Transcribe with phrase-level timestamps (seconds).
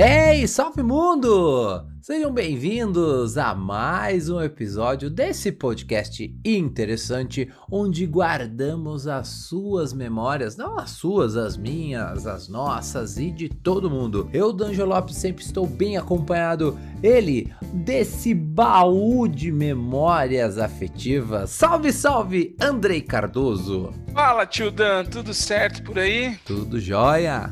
[0.00, 1.84] Hey, salve mundo!
[2.00, 10.78] Sejam bem-vindos a mais um episódio desse podcast interessante onde guardamos as suas memórias, não
[10.78, 14.30] as suas, as minhas, as nossas e de todo mundo.
[14.32, 21.50] Eu, Danjo Lopes, sempre estou bem acompanhado, ele, desse baú de memórias afetivas.
[21.50, 23.92] Salve, salve, Andrei Cardoso!
[24.14, 26.36] Fala, tio Dan, tudo certo por aí?
[26.46, 27.50] Tudo jóia?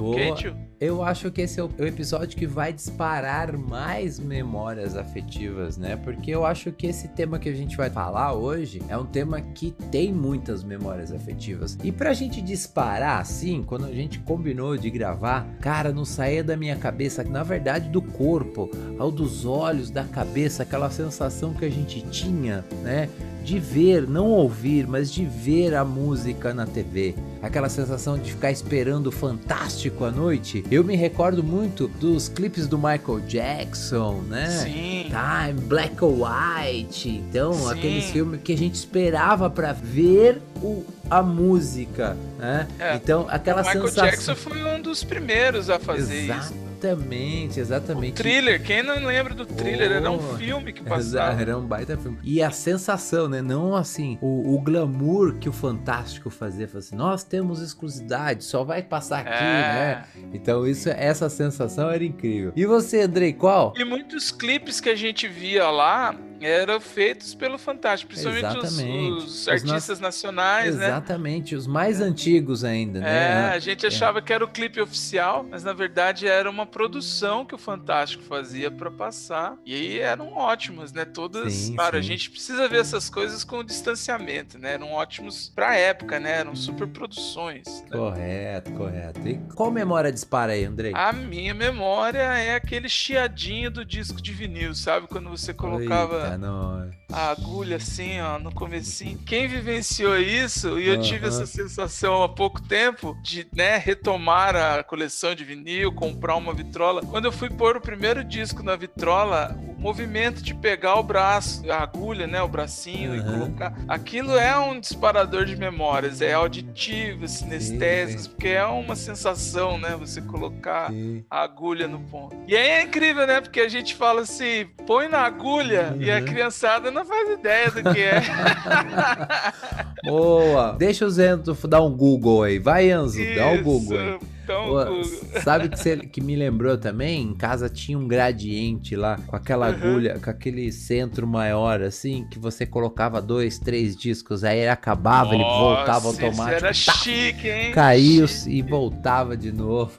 [0.00, 0.34] Boa.
[0.34, 0.56] tio?
[0.78, 5.96] Eu acho que esse é o o episódio que vai disparar mais memórias afetivas, né?
[5.96, 9.40] Porque eu acho que esse tema que a gente vai falar hoje é um tema
[9.40, 11.76] que tem muitas memórias afetivas.
[11.82, 16.56] E pra gente disparar assim, quando a gente combinou de gravar, cara, não saía da
[16.56, 21.70] minha cabeça, na verdade do corpo, ao dos olhos, da cabeça, aquela sensação que a
[21.70, 23.08] gente tinha, né?
[23.46, 27.14] De ver, não ouvir, mas de ver a música na TV.
[27.40, 30.64] Aquela sensação de ficar esperando o fantástico à noite.
[30.68, 34.50] Eu me recordo muito dos clipes do Michael Jackson, né?
[34.50, 35.06] Sim.
[35.10, 37.08] Time, Black or White.
[37.08, 37.70] Então, Sim.
[37.70, 42.66] aqueles filmes que a gente esperava pra ver o, a música, né?
[42.80, 44.04] É, Então, aquela Michael sensação.
[44.10, 46.52] Jackson foi um dos primeiros a fazer isso.
[46.76, 48.14] Exatamente, exatamente.
[48.14, 49.90] Thriller, quem não lembra do Thriller?
[49.92, 51.40] Era um Oh, filme que passava.
[51.40, 52.18] Era um baita filme.
[52.22, 53.40] E a sensação, né?
[53.40, 56.68] Não assim, o, o glamour que o Fantástico fazia.
[56.74, 60.04] Assim, nós temos exclusividade, só vai passar aqui, né?
[60.14, 60.20] É.
[60.34, 62.52] Então, isso, essa sensação era incrível.
[62.54, 63.72] E você, Andrei, qual?
[63.76, 69.10] E muitos clipes que a gente via lá eram feitos pelo Fantástico, principalmente os, Exatamente.
[69.12, 70.86] os Os artistas nacionais, né?
[70.86, 73.48] Exatamente, os mais antigos ainda, É, né?
[73.52, 77.54] a gente achava que era o clipe oficial, mas na verdade era uma produção que
[77.54, 79.56] o Fantástico fazia pra passar.
[79.64, 81.04] E aí eram ótimos, né?
[81.04, 81.52] Todas.
[81.52, 82.08] Sim, claro, a sim.
[82.08, 84.74] gente precisa ver essas coisas com distanciamento, né?
[84.74, 86.40] Eram ótimos pra época, né?
[86.40, 87.66] Eram super produções.
[87.82, 87.96] né?
[87.96, 89.26] Correto, correto.
[89.28, 90.92] E qual memória dispara aí, Andrei?
[90.94, 95.06] A minha memória é aquele chiadinho do disco de vinil, sabe?
[95.06, 96.94] Quando você colocava Nós.
[97.12, 99.18] a agulha assim, ó, no comecinho.
[99.18, 104.82] Quem vivenciou isso, e eu tive essa sensação há pouco tempo, de, né, retomar a
[104.82, 107.02] coleção de vinil, comprar uma vitrola.
[107.02, 111.70] Quando eu fui pôr o primeiro disco na vitrola, o movimento de pegar o braço,
[111.70, 117.28] a agulha, né, o bracinho e colocar, aquilo é um disparador de memórias, é auditivo,
[117.28, 118.30] sinestésicos, sim.
[118.30, 121.24] porque é uma sensação, né, você colocar Sim.
[121.30, 122.36] a agulha no ponto.
[122.46, 123.40] E aí é incrível, né?
[123.40, 126.24] Porque a gente fala assim, põe na agulha e a Uhum.
[126.26, 128.20] criançada não faz ideia do que é.
[130.04, 130.72] Boa!
[130.78, 132.58] Deixa o Zento dar um Google aí.
[132.58, 133.64] Vai, Enzo, dá o Isso.
[133.64, 134.18] Google aí.
[134.46, 137.22] Então, o- Sabe que, você- que me lembrou também?
[137.22, 139.74] Em casa tinha um gradiente lá, com aquela Uhum.
[139.74, 145.34] agulha, com aquele centro maior, assim, que você colocava dois, três discos, aí ele acabava,
[145.34, 146.42] ele voltava Nossa, automático.
[146.42, 147.72] Isso era tá, chique, hein?
[147.72, 148.50] Caiu Chique.
[148.56, 149.92] e voltava de novo.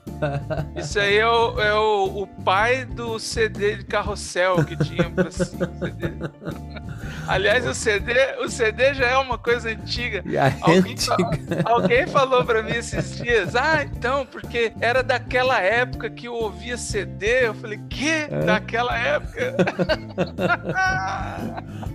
[0.78, 5.30] Isso aí é, o, é o, o pai do CD de carrossel que tinha pra
[5.30, 5.70] cima.
[5.78, 6.08] CD.
[7.28, 10.24] Aliás, o CD, o CD já é uma coisa antiga.
[10.26, 15.02] E a Alguém, antiga- fa- alguém falou pra mim esses dias, ah, então, porque era
[15.02, 17.48] daquela época que eu ouvia CD.
[17.48, 18.28] Eu falei, que?
[18.46, 19.56] Daquela época?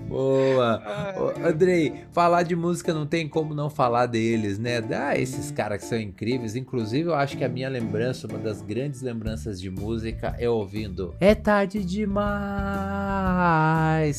[0.09, 0.83] Boa!
[0.85, 1.15] Ai,
[1.49, 4.83] Andrei, falar de música não tem como não falar deles, né?
[4.93, 6.57] Ah, esses caras que são incríveis.
[6.57, 11.15] Inclusive, eu acho que a minha lembrança, uma das grandes lembranças de música é ouvindo
[11.21, 12.13] É tarde demais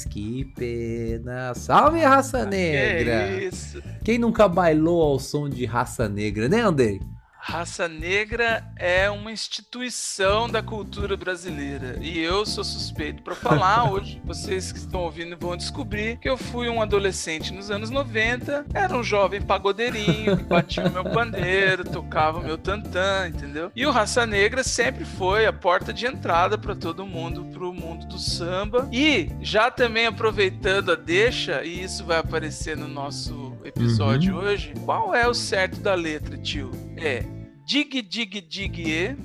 [0.05, 1.53] que pena.
[1.55, 3.27] Salve, raça negra!
[3.27, 3.83] Que isso.
[4.01, 7.01] Quem nunca bailou ao som de raça negra, né, Andrei?
[7.45, 14.21] Raça Negra é uma instituição da cultura brasileira e eu sou suspeito para falar hoje.
[14.23, 18.95] Vocês que estão ouvindo vão descobrir que eu fui um adolescente nos anos 90, era
[18.95, 23.69] um jovem pagodeirinho que batia o meu pandeiro, tocava o meu tantã, entendeu?
[23.75, 28.05] E o Raça Negra sempre foi a porta de entrada para todo mundo, pro mundo
[28.07, 28.87] do samba.
[28.89, 34.43] E já também aproveitando a deixa, e isso vai aparecer no nosso episódio Uhum.
[34.43, 36.71] hoje, qual é o certo da letra, tio?
[36.97, 37.23] É
[37.65, 39.15] dig dig dig e,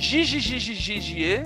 [0.00, 1.44] gigi gigi gigi e,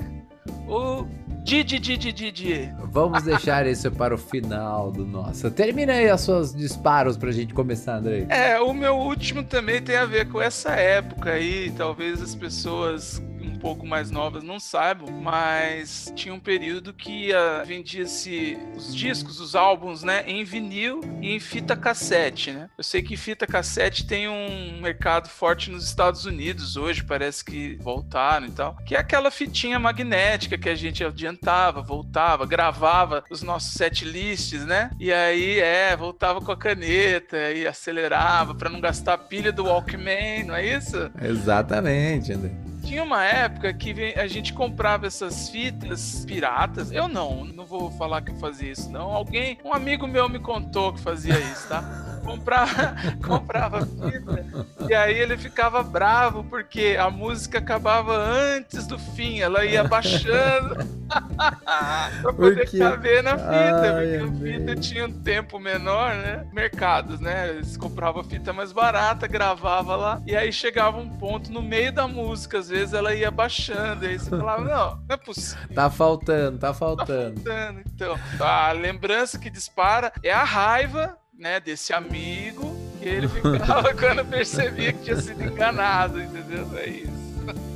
[0.69, 1.06] ou
[1.44, 2.69] didi didi didi e?
[2.93, 5.50] Vamos deixar isso para o final do nosso.
[5.50, 8.27] Termina aí os seus disparos pra gente começar, Andrei.
[8.29, 13.21] É, o meu último também tem a ver com essa época aí, talvez as pessoas
[13.50, 19.41] um pouco mais novas não saibam, mas tinha um período que ah, vendia-se os discos,
[19.41, 22.69] os álbuns, né, em vinil e em fita cassete, né?
[22.79, 27.76] Eu sei que fita cassete tem um mercado forte nos Estados Unidos hoje, parece que
[27.81, 33.43] voltaram e tal, que é aquela fitinha magnética que a gente adiantava, voltava, gravava os
[33.43, 34.91] nossos set lists, né?
[34.99, 39.64] E aí, é, voltava com a caneta e acelerava para não gastar a pilha do
[39.64, 41.11] Walkman, não é isso?
[41.20, 42.69] Exatamente, Andrei.
[42.85, 46.91] Tinha uma época que a gente comprava essas fitas piratas.
[46.91, 49.11] Eu não, não vou falar que eu fazia isso, não.
[49.11, 51.82] Alguém, um amigo meu me contou que fazia isso, tá?
[52.25, 52.94] Comprava,
[53.27, 59.64] comprava fita e aí ele ficava bravo porque a música acabava antes do fim, ela
[59.64, 60.75] ia baixando
[62.20, 62.78] pra poder quê?
[62.81, 66.44] caber na fita, Ai, porque a fita tinha um tempo menor, né?
[66.52, 67.50] Mercados, né?
[67.50, 72.08] Eles compravam fita mais barata, gravava lá, e aí chegava um ponto no meio da
[72.08, 75.72] música, às vezes ela ia baixando, e aí você falava, não, não é possível.
[75.72, 77.38] Tá faltando, tá faltando.
[77.42, 77.81] Dano.
[77.94, 82.69] Então, a lembrança que dispara é a raiva, né, desse amigo
[83.00, 86.67] que ele ficava quando percebia que tinha sido enganado, entendeu?
[86.76, 87.20] É isso.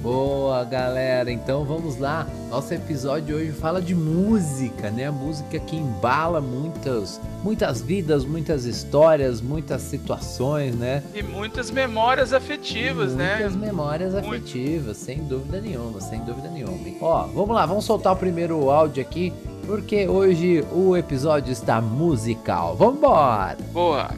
[0.03, 1.32] Boa, galera.
[1.32, 2.26] Então vamos lá.
[2.50, 5.11] Nosso episódio hoje fala de música, né?
[5.11, 11.03] Música que embala muitas, muitas vidas, muitas histórias, muitas situações, né?
[11.15, 13.37] E muitas memórias afetivas, né?
[13.37, 14.29] Muitas memórias Muito.
[14.29, 16.76] afetivas, sem dúvida nenhuma, sem dúvida nenhuma.
[17.00, 19.32] Ó, vamos lá, vamos soltar o primeiro áudio aqui,
[19.67, 22.76] porque hoje o episódio está musical.
[22.76, 23.56] Vambora!
[23.73, 24.11] Boa.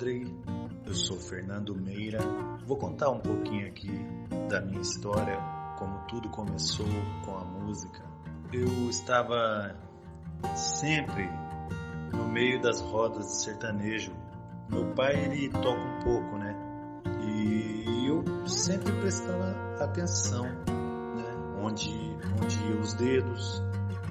[0.00, 0.26] Andrei.
[0.86, 2.20] Eu sou Fernando Meira.
[2.64, 3.90] Vou contar um pouquinho aqui
[4.48, 5.38] da minha história,
[5.78, 6.86] como tudo começou
[7.22, 8.02] com a música.
[8.50, 9.76] Eu estava
[10.56, 11.28] sempre
[12.14, 14.10] no meio das rodas de sertanejo.
[14.70, 16.56] Meu pai, ele toca um pouco, né?
[17.20, 21.60] E eu sempre prestando atenção, né?
[21.62, 21.90] Onde,
[22.42, 23.62] onde iam os dedos,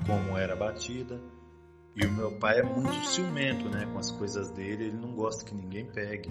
[0.06, 1.20] como era a batida.
[2.02, 5.44] E o meu pai é muito ciumento, né, com as coisas dele, ele não gosta
[5.44, 6.30] que ninguém pegue.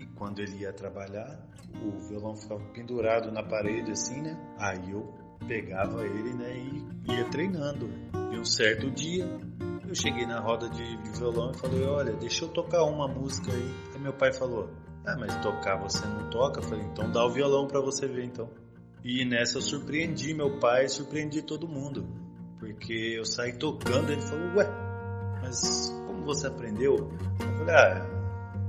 [0.00, 1.46] E quando ele ia trabalhar,
[1.80, 4.36] o violão ficava pendurado na parede assim, né?
[4.58, 5.14] Aí eu
[5.46, 7.88] pegava ele, né, e ia treinando.
[8.32, 9.24] E um certo dia,
[9.86, 13.74] eu cheguei na roda de, violão e falei: "Olha, deixa eu tocar uma música aí".
[13.94, 14.68] Aí meu pai falou:
[15.04, 16.58] "Ah, mas tocar você não toca?".
[16.58, 18.50] Eu falei: "Então dá o violão pra você ver então".
[19.04, 22.04] E nessa eu surpreendi meu pai, surpreendi todo mundo.
[22.58, 24.85] Porque eu saí tocando, ele falou, ué,
[25.46, 27.08] mas como você aprendeu?
[27.40, 28.06] Eu falei, ah,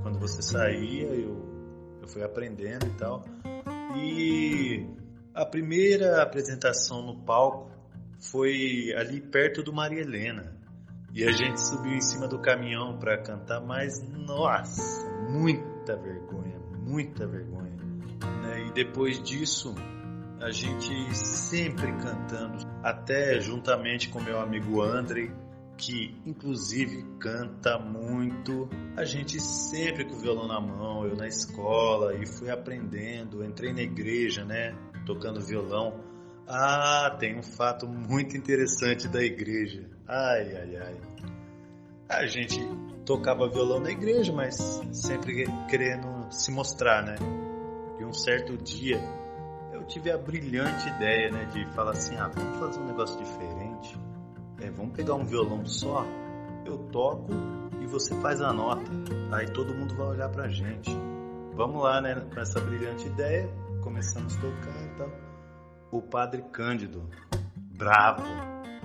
[0.02, 3.24] quando você saía, eu, eu fui aprendendo e tal.
[3.96, 4.86] E
[5.34, 7.68] a primeira apresentação no palco
[8.20, 10.56] foi ali perto do Maria Helena.
[11.12, 17.26] E a gente subiu em cima do caminhão para cantar, mas nossa, muita vergonha, muita
[17.26, 17.76] vergonha.
[18.42, 18.68] né?
[18.68, 19.74] E depois disso,
[20.40, 25.32] a gente sempre cantando, até juntamente com meu amigo Andrei,
[25.78, 28.68] que inclusive canta muito.
[28.96, 33.72] A gente sempre com o violão na mão, eu na escola e fui aprendendo, entrei
[33.72, 36.04] na igreja, né, tocando violão.
[36.46, 39.88] Ah, tem um fato muito interessante da igreja.
[40.06, 40.96] Ai, ai, ai.
[42.08, 42.58] A gente
[43.04, 44.56] tocava violão na igreja, mas
[44.92, 47.16] sempre querendo se mostrar, né?
[48.00, 48.98] E um certo dia
[49.72, 53.67] eu tive a brilhante ideia, né, de falar assim, ah, vamos fazer um negócio diferente.
[54.68, 56.04] É, vamos pegar um violão só,
[56.66, 57.32] eu toco
[57.80, 58.90] e você faz a nota.
[59.32, 60.94] Aí todo mundo vai olhar pra gente.
[61.54, 63.48] Vamos lá, né, com essa brilhante ideia,
[63.82, 65.10] começamos a tocar e tal.
[65.90, 67.08] O padre Cândido,
[67.78, 68.22] bravo,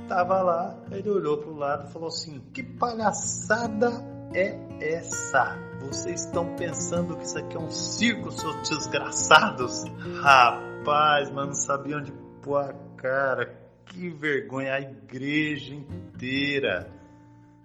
[0.07, 4.13] tava lá, ele olhou pro lado e falou assim: "Que palhaçada!
[4.33, 5.59] é essa?
[5.81, 9.83] Vocês estão pensando que isso aqui é um circo, seus desgraçados?
[10.21, 12.11] Rapaz, mas não sabia onde
[12.41, 13.62] pôr a cara.
[13.85, 16.91] Que vergonha, a igreja inteira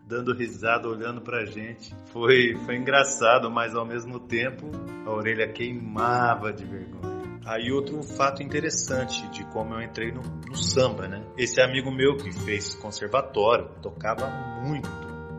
[0.08, 1.94] dando risada, olhando pra gente.
[2.06, 4.70] Foi, foi engraçado, mas ao mesmo tempo
[5.06, 7.18] a orelha queimava de vergonha.
[7.44, 11.24] Aí outro fato interessante de como eu entrei no, no samba, né?
[11.36, 14.28] Esse amigo meu que fez conservatório, tocava
[14.62, 14.88] muito.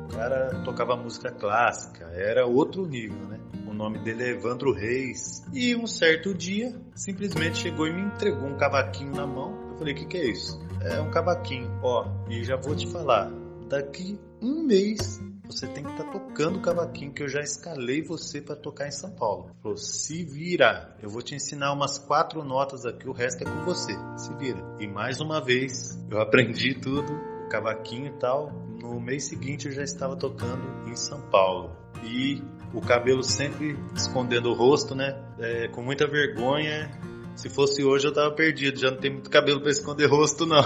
[0.05, 3.39] O cara tocava música clássica, era outro nível, né?
[3.79, 5.41] Nome dele é Evandro Reis.
[5.53, 9.57] E um certo dia, simplesmente chegou e me entregou um cavaquinho na mão.
[9.71, 10.61] Eu falei, o que, que é isso?
[10.81, 11.79] É um cavaquinho.
[11.81, 13.31] Ó, e já vou te falar,
[13.69, 18.01] daqui um mês você tem que estar tá tocando o cavaquinho que eu já escalei
[18.01, 19.49] você para tocar em São Paulo.
[19.63, 23.63] Falou, se vira, eu vou te ensinar umas quatro notas aqui, o resto é com
[23.63, 23.93] você.
[24.17, 24.61] Se vira.
[24.81, 27.13] E mais uma vez, eu aprendi tudo,
[27.45, 28.51] o cavaquinho e tal.
[28.81, 31.77] No mês seguinte eu já estava tocando em São Paulo.
[32.03, 32.43] E
[32.73, 35.17] o cabelo sempre escondendo o rosto, né?
[35.39, 36.91] É, com muita vergonha.
[37.35, 40.63] Se fosse hoje eu tava perdido, já não tem muito cabelo para esconder rosto não.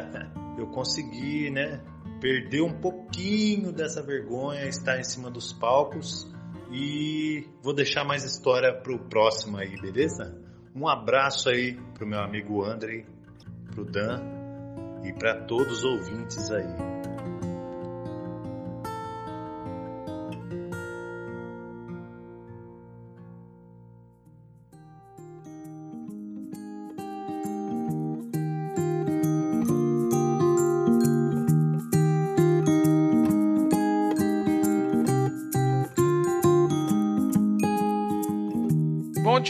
[0.58, 1.80] eu consegui, né?
[2.20, 6.30] perder um pouquinho dessa vergonha, estar em cima dos palcos
[6.70, 10.36] e vou deixar mais história pro próximo aí, beleza?
[10.74, 13.06] Um abraço aí pro meu amigo André,
[13.70, 14.20] pro Dan
[15.04, 17.07] e para todos os ouvintes aí.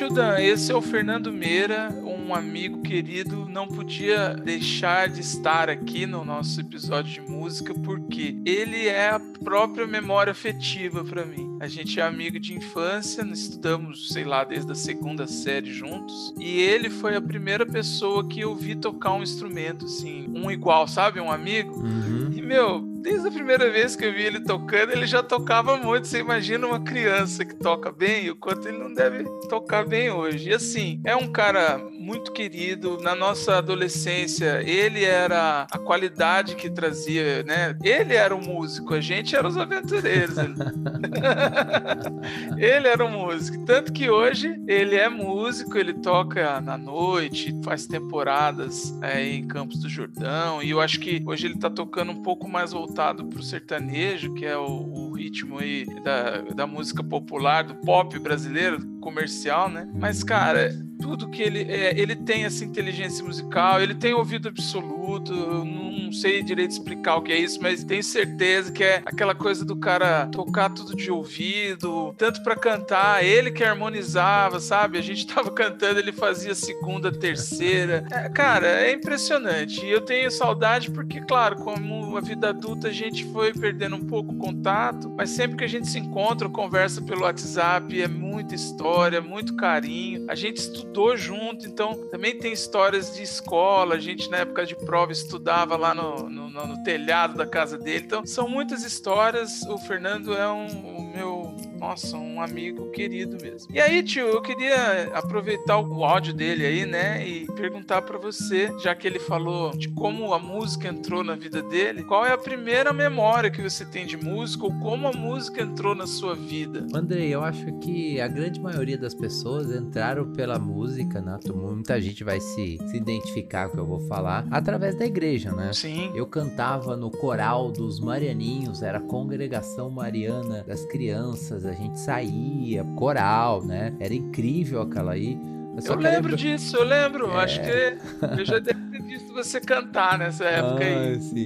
[0.08, 5.68] Tio Dan, esse é o Fernando Meira, um amigo querido, não podia deixar de estar
[5.68, 11.58] aqui no nosso episódio de música porque ele é a própria memória afetiva para mim.
[11.60, 16.60] A gente é amigo de infância, estudamos, sei lá, desde a segunda série juntos, e
[16.60, 21.20] ele foi a primeira pessoa que eu vi tocar um instrumento assim, um igual, sabe,
[21.20, 21.74] um amigo.
[21.80, 22.30] Uhum.
[22.34, 26.06] E meu, desde a primeira vez que eu vi ele tocando, ele já tocava muito.
[26.06, 30.50] Você imagina uma criança que toca bem, o quanto ele não deve tocar bem hoje.
[30.50, 32.98] E assim, é um cara muito querido.
[33.02, 37.76] Na nossa adolescência, ele era a qualidade que trazia, né?
[37.84, 40.36] Ele era o músico, a gente era os aventureiros.
[42.56, 43.62] ele era o músico.
[43.66, 49.80] Tanto que hoje ele é músico, ele toca na noite, faz temporadas é, em Campos
[49.80, 50.62] do Jordão.
[50.62, 54.46] E eu acho que hoje ele tá tocando um pouco mais voltado pro sertanejo, que
[54.46, 59.86] é o, o ritmo aí da, da música popular, do pop brasileiro, comercial, né?
[59.94, 65.32] Mas, cara, tudo que ele é, ele tem essa inteligência musical, ele tem ouvido absoluto,
[65.32, 69.64] não sei direito explicar o que é isso, mas tenho certeza que é aquela coisa
[69.64, 74.98] do cara tocar tudo de ouvido, tanto para cantar, ele que harmonizava, sabe?
[74.98, 78.06] A gente tava cantando, ele fazia segunda, terceira.
[78.10, 79.84] É, cara, é impressionante.
[79.84, 84.04] E eu tenho saudade porque, claro, como a vida adulta a gente foi perdendo um
[84.04, 88.54] pouco o contato, mas sempre que a gente se encontra, conversa pelo WhatsApp, é muita
[88.54, 90.24] história, muito carinho.
[90.28, 94.74] A gente estudou junto, então também tem histórias de escola, a gente na época de
[94.76, 98.04] prova estudava lá no, no, no telhado da casa dele.
[98.06, 99.62] Então são muitas histórias.
[99.62, 101.47] O Fernando é um, o meu
[101.78, 103.74] nossa, um amigo querido mesmo.
[103.74, 108.72] E aí, tio, eu queria aproveitar o áudio dele aí, né, e perguntar para você,
[108.78, 112.38] já que ele falou de como a música entrou na vida dele, qual é a
[112.38, 116.86] primeira memória que você tem de música ou como a música entrou na sua vida?
[116.94, 121.38] Andrei, eu acho que a grande maioria das pessoas entraram pela música, né?
[121.54, 125.52] Muita gente vai se, se identificar com o que eu vou falar através da igreja,
[125.52, 125.72] né?
[125.72, 126.10] Sim.
[126.14, 132.84] Eu cantava no coral dos Marianinhos, era a congregação mariana das crianças, a gente saía,
[132.96, 133.94] coral, né?
[134.00, 135.38] Era incrível aquela aí.
[135.84, 137.30] Eu, eu lembro disso, eu lembro.
[137.32, 137.36] É...
[137.36, 137.98] Acho que
[138.38, 141.20] eu já devo ter visto você cantar nessa época ah, aí.
[141.20, 141.44] Sim.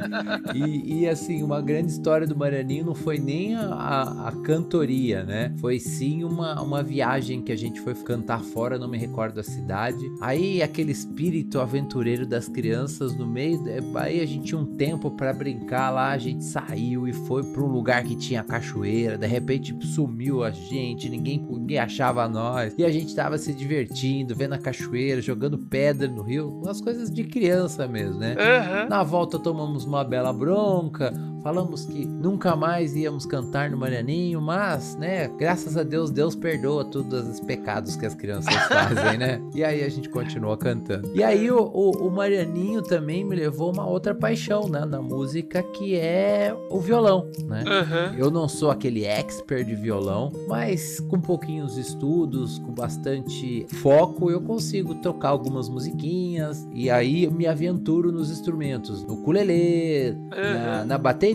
[0.55, 5.25] E, e, assim, uma grande história do Marianinho não foi nem a, a, a, cantoria,
[5.25, 5.55] né?
[5.59, 9.43] Foi sim uma, uma viagem que a gente foi cantar fora, não me recordo a
[9.43, 10.05] cidade.
[10.21, 13.63] Aí aquele espírito aventureiro das crianças no meio,
[13.97, 17.63] aí a gente tinha um tempo para brincar lá, a gente saiu e foi para
[17.63, 22.85] um lugar que tinha cachoeira, de repente sumiu a gente, ninguém, ninguém achava nós, e
[22.85, 27.25] a gente tava se divertindo, vendo a cachoeira, jogando pedra no rio, umas coisas de
[27.25, 28.35] criança mesmo, né?
[28.35, 28.89] Uhum.
[28.89, 31.13] Na volta tomamos uma bela bronca,
[31.43, 36.85] falamos que nunca mais íamos cantar no Marianinho, mas, né, graças a Deus, Deus perdoa
[36.85, 39.41] todos os pecados que as crianças fazem, né?
[39.55, 41.11] E aí a gente continua cantando.
[41.15, 45.01] E aí o, o, o Marianinho também me levou a uma outra paixão, né, na
[45.01, 47.65] música, que é o violão, né?
[47.67, 48.15] Aham.
[48.17, 54.41] Eu não sou aquele expert de violão, mas com pouquinhos estudos, com bastante foco, eu
[54.41, 60.99] consigo tocar algumas musiquinhas e aí eu me aventuro nos instrumentos, no ukulele, na, na
[60.99, 61.32] bateria.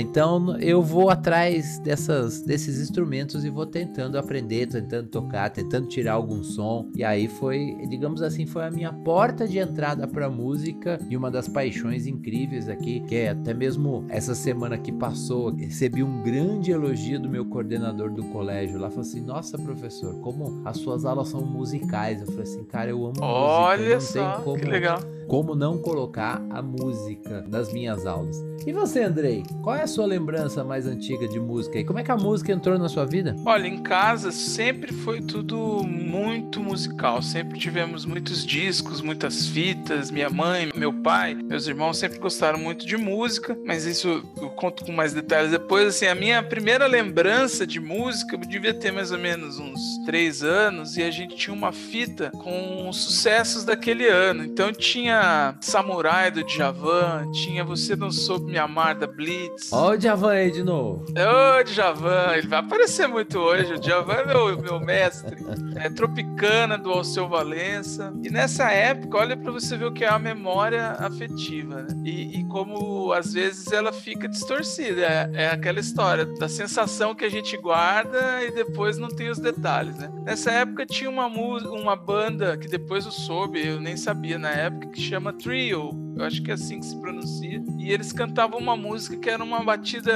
[0.00, 6.14] Então eu vou atrás dessas, desses instrumentos e vou tentando aprender, tentando tocar, tentando tirar
[6.14, 6.90] algum som.
[6.94, 11.30] E aí foi, digamos assim, foi a minha porta de entrada para música e uma
[11.30, 16.70] das paixões incríveis aqui, que é até mesmo essa semana que passou, recebi um grande
[16.70, 21.28] elogio do meu coordenador do colégio lá, falou assim: "Nossa, professor, como as suas aulas
[21.28, 22.20] são musicais".
[22.20, 24.98] Eu falei assim: "Cara, eu amo música, Olha não só, tem como que legal.
[25.26, 28.36] como não colocar a música nas minhas aulas.
[28.66, 29.44] E você, Andrei?
[29.62, 31.78] Qual é a sua lembrança mais antiga de música?
[31.78, 33.36] E como é que a música entrou na sua vida?
[33.46, 37.22] Olha, em casa sempre foi tudo muito musical.
[37.22, 40.10] Sempre tivemos muitos discos, muitas fitas.
[40.10, 44.84] Minha mãe, meu pai, meus irmãos sempre gostaram muito de música, mas isso eu conto
[44.84, 45.86] com mais detalhes depois.
[45.86, 50.42] Assim, a minha primeira lembrança de música, eu devia ter mais ou menos uns três
[50.42, 54.44] anos, e a gente tinha uma fita com os sucessos daquele ano.
[54.44, 59.72] Então tinha Samurai do Djavan, tinha Você Não Soube Me Amar Blitz.
[59.72, 61.04] Ó o Djavan aí de novo.
[61.08, 63.74] Ô, Djavan, ele vai aparecer muito hoje.
[63.74, 65.36] O Djavan é meu, meu mestre.
[65.76, 68.12] É Tropicana do Alceu Valença.
[68.22, 71.88] E nessa época, olha pra você ver o que é a memória afetiva, né?
[72.04, 75.02] E, e como às vezes ela fica distorcida.
[75.02, 79.38] É, é aquela história da sensação que a gente guarda e depois não tem os
[79.38, 80.10] detalhes, né?
[80.24, 84.88] Nessa época tinha uma, uma banda que depois eu soube, eu nem sabia na época,
[84.88, 85.90] que chama Trio.
[86.16, 87.62] Eu acho que é assim que se pronuncia.
[87.78, 90.12] E eles cantavam uma música que era uma batida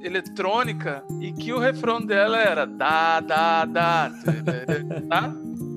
[0.00, 4.10] eletrônica e que o refrão dela era da, da, da,
[5.08, 5.32] tá?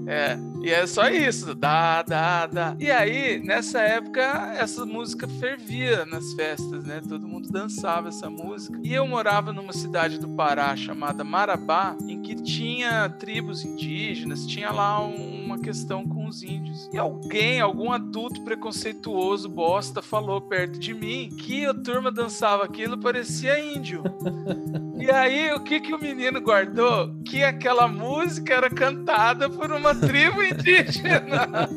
[0.08, 2.76] É, e é só isso, dá, dá, dá.
[2.80, 4.22] E aí, nessa época,
[4.56, 7.02] essa música fervia nas festas, né?
[7.08, 8.80] Todo mundo dançava essa música.
[8.84, 14.70] E eu morava numa cidade do Pará chamada Marabá, em que tinha tribos indígenas, tinha
[14.72, 16.90] lá um- uma questão os índios.
[16.94, 22.98] E alguém, algum adulto preconceituoso, bosta, falou perto de mim que a turma dançava aquilo,
[22.98, 24.04] parecia índio.
[25.06, 27.14] E aí, o que que o menino guardou?
[27.24, 31.70] Que aquela música era cantada por uma tribo indígena.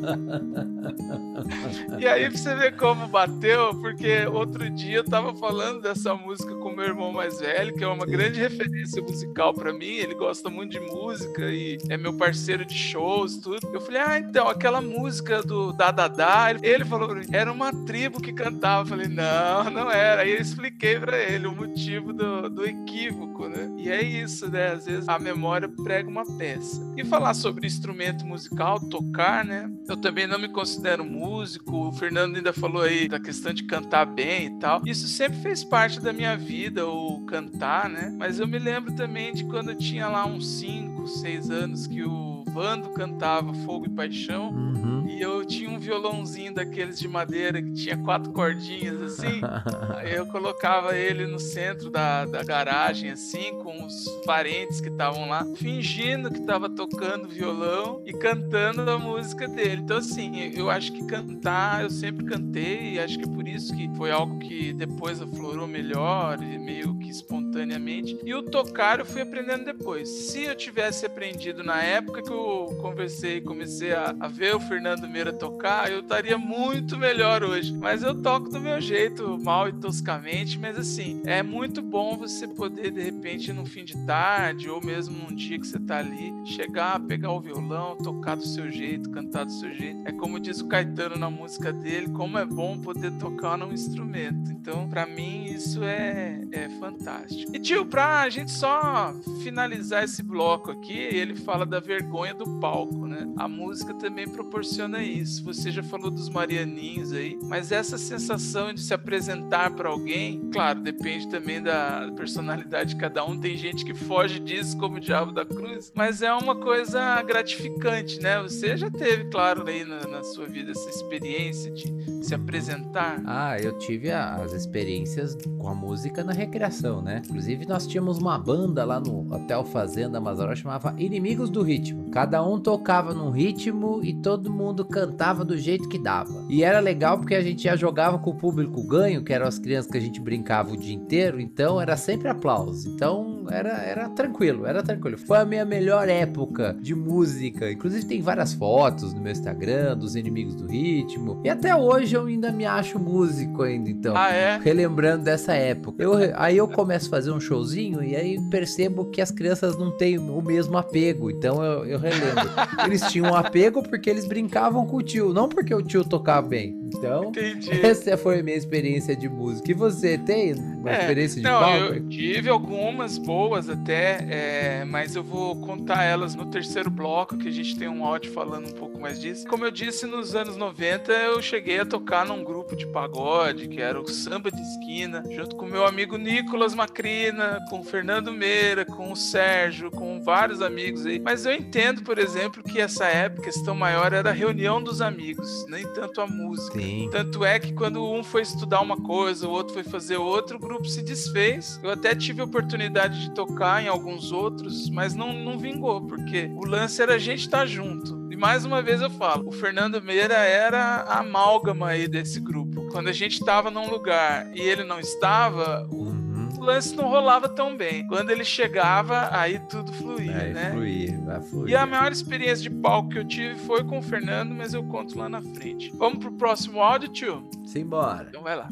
[1.99, 6.55] E aí, pra você ver como bateu, porque outro dia eu tava falando dessa música
[6.55, 9.85] com meu irmão mais velho, que é uma grande referência musical pra mim.
[9.85, 13.59] Ele gosta muito de música e é meu parceiro de shows, tudo.
[13.73, 16.47] Eu falei, ah, então, aquela música do Dadadá.
[16.61, 18.83] Ele falou era uma tribo que cantava.
[18.83, 20.21] Eu falei, não, não era.
[20.21, 23.18] Aí eu expliquei pra ele o motivo do, do equívoco,
[23.49, 23.71] né?
[23.77, 24.73] E é isso, né?
[24.73, 26.81] Às vezes a memória prega uma peça.
[26.95, 29.71] E falar sobre instrumento musical, tocar, né?
[29.87, 31.87] Eu também não me considero músico.
[31.87, 34.81] O Fernando ainda falou aí da questão de cantar bem e tal.
[34.85, 38.13] Isso sempre fez parte da minha vida, o cantar, né?
[38.17, 42.03] Mas eu me lembro também de quando eu tinha lá uns 5, 6 anos que
[42.03, 44.49] o Vando cantava Fogo e Paixão.
[44.49, 44.98] Uhum.
[45.19, 49.41] E eu tinha um violãozinho daqueles de madeira que tinha quatro cordinhas assim.
[49.97, 55.27] Aí eu colocava ele no centro da, da garagem, assim, com os parentes que estavam
[55.27, 59.81] lá, fingindo que estava tocando violão e cantando a música dele.
[59.81, 63.75] Então, assim, eu acho que cantar, eu sempre cantei, e acho que é por isso
[63.75, 68.17] que foi algo que depois aflorou melhor, e meio que espontaneamente.
[68.23, 70.07] E o tocar eu fui aprendendo depois.
[70.07, 75.08] Se eu tivesse aprendido na época que eu conversei comecei a, a ver o Fernando
[75.09, 77.73] Meira tocar, eu estaria muito melhor hoje.
[77.73, 82.47] Mas eu toco do meu jeito, mal e toscamente, mas assim, é muito bom você
[82.47, 86.33] poder, de repente, num fim de tarde, ou mesmo num dia que você tá ali,
[86.45, 89.99] chegar, pegar o violão, tocar do seu jeito, cantar do seu jeito.
[90.05, 94.51] É como diz o Caetano na música dele, como é bom poder tocar num instrumento.
[94.51, 97.51] Então, pra mim, isso é, é fantástico.
[97.55, 103.07] E tio, pra gente só finalizar esse bloco aqui, ele fala da vergonha do palco,
[103.07, 103.27] né?
[103.37, 105.43] A música também proporciona isso.
[105.43, 110.81] Você já falou dos Marianinhos aí, mas essa sensação de se apresentar para alguém, claro,
[110.81, 113.39] depende também da personalidade de cada um.
[113.39, 118.19] Tem gente que foge disso como o diabo da cruz, mas é uma coisa gratificante,
[118.19, 118.41] né?
[118.41, 123.21] Você já teve, claro, aí na, na sua vida essa experiência de se apresentar.
[123.25, 127.21] Ah, eu tive as experiências com a música na recreação, né?
[127.25, 132.09] Inclusive, nós tínhamos uma banda lá no Hotel Fazenda Mazaró, chamava Inimigos do Ritmo.
[132.11, 136.45] Cada um tocava num ritmo e todo mundo cantava do jeito que dava.
[136.49, 139.59] E era legal porque a gente já jogava com o público ganho, que eram as
[139.59, 142.89] crianças que a gente brincava o dia inteiro, então era sempre aplauso.
[142.89, 145.17] Então era, era tranquilo, era tranquilo.
[145.17, 147.71] Foi a minha melhor época de música.
[147.71, 151.41] Inclusive tem várias fotos no meu Instagram dos inimigos do ritmo.
[151.43, 154.15] E até hoje eu ainda me acho músico ainda, então.
[154.15, 154.57] Ah, é?
[154.57, 156.01] Relembrando dessa época.
[156.01, 159.91] Eu, aí eu começo a fazer um showzinho e aí percebo que as crianças não
[159.91, 161.29] têm o mesmo apego.
[161.29, 162.49] Então eu, eu relembro.
[162.85, 166.47] eles tinham um apego porque eles brincavam com o tio, não porque o tio tocava
[166.47, 166.78] bem.
[166.97, 167.85] Então, Entendi.
[167.85, 169.71] essa foi a minha experiência de música.
[169.71, 175.15] E você tem uma É, experiência de Não, eu tive algumas boas até, é, mas
[175.15, 178.73] eu vou contar elas no terceiro bloco, que a gente tem um áudio falando um
[178.73, 179.45] pouco mais disso.
[179.47, 183.81] Como eu disse, nos anos 90 eu cheguei a tocar num grupo de pagode, que
[183.81, 188.85] era o Samba de Esquina, junto com meu amigo Nicolas Macrina, com o Fernando Meira,
[188.85, 191.19] com o Sérgio, com vários amigos aí.
[191.19, 195.01] Mas eu entendo, por exemplo, que essa época, a questão maior era a reunião dos
[195.01, 196.78] amigos, nem tanto a música.
[196.81, 197.09] Sim.
[197.11, 200.59] Tanto é que quando um foi estudar uma coisa, o outro foi fazer outra, o
[200.59, 201.79] grupo se desfez.
[201.83, 206.65] Eu até tive oportunidade de tocar em alguns outros, mas não, não vingou, porque o
[206.65, 208.27] lance era a gente estar junto.
[208.31, 212.87] E mais uma vez eu falo, o Fernando Meira era a amálgama aí desse grupo.
[212.91, 216.18] Quando a gente estava num lugar e ele não estava, o
[216.59, 216.65] Uhum.
[216.65, 218.05] lance não rolava tão bem.
[218.07, 220.71] Quando ele chegava, aí tudo fluía, Vai né?
[220.71, 221.69] fluir, vai fluir.
[221.71, 224.83] E a maior experiência de palco que eu tive foi com o Fernando, mas eu
[224.83, 225.91] conto lá na frente.
[225.95, 227.49] Vamos pro próximo áudio, tio?
[227.65, 228.27] Simbora.
[228.29, 228.67] Então vai lá.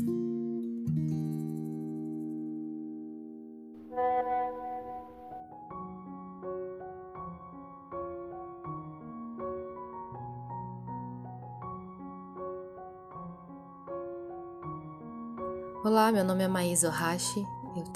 [15.83, 17.45] Olá, meu nome é Maísa Ohashi,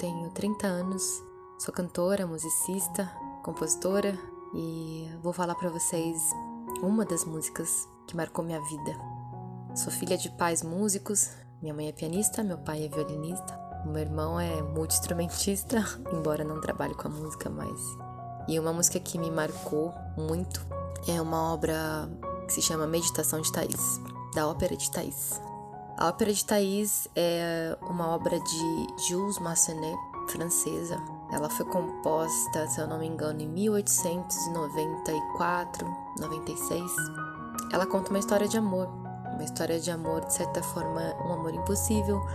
[0.02, 1.22] tenho 30 anos,
[1.56, 3.08] sou cantora, musicista,
[3.44, 4.18] compositora
[4.52, 6.20] e vou falar pra vocês
[6.82, 8.98] uma das músicas que marcou minha vida.
[9.76, 11.30] Sou filha de pais músicos,
[11.62, 15.78] minha mãe é pianista, meu pai é violinista, meu irmão é multi-instrumentista,
[16.12, 17.80] embora não trabalhe com a música mais.
[18.48, 20.66] E uma música que me marcou muito
[21.06, 22.10] é uma obra
[22.48, 24.00] que se chama Meditação de Thaís,
[24.34, 25.40] da Ópera de Thaís.
[25.98, 29.96] A Ópera de Thaís é uma obra de Jules Massenet,
[30.28, 30.98] francesa.
[31.30, 35.86] Ela foi composta, se eu não me engano, em 1894,
[36.18, 36.90] 96.
[37.72, 38.88] Ela conta uma história de amor,
[39.32, 42.26] uma história de amor, de certa forma, um amor impossível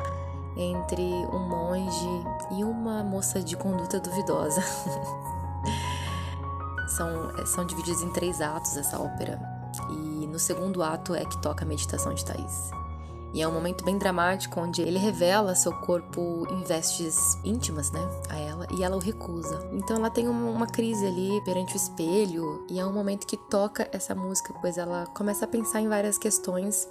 [0.55, 2.23] entre um monge
[2.57, 4.61] e uma moça de conduta duvidosa.
[6.95, 9.41] são, são divididos em três atos essa ópera.
[9.89, 12.71] E no segundo ato é que toca a meditação de Thaís.
[13.33, 18.01] E é um momento bem dramático onde ele revela seu corpo em vestes íntimas, né,
[18.29, 19.67] a ela, e ela o recusa.
[19.73, 23.87] Então ela tem uma, crise ali perante o espelho, e é um momento que toca
[23.91, 26.87] essa música, pois ela começa a pensar em várias questões.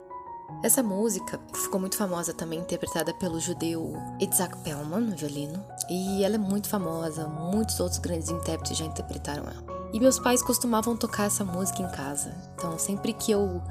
[0.63, 6.37] Essa música ficou muito famosa também, interpretada pelo judeu Isaac Perlman, no violino, e ela
[6.37, 9.77] é muito famosa, muitos outros grandes intérpretes já interpretaram ela.
[9.93, 12.35] E meus pais costumavam tocar essa música em casa.
[12.55, 13.63] Então, sempre que eu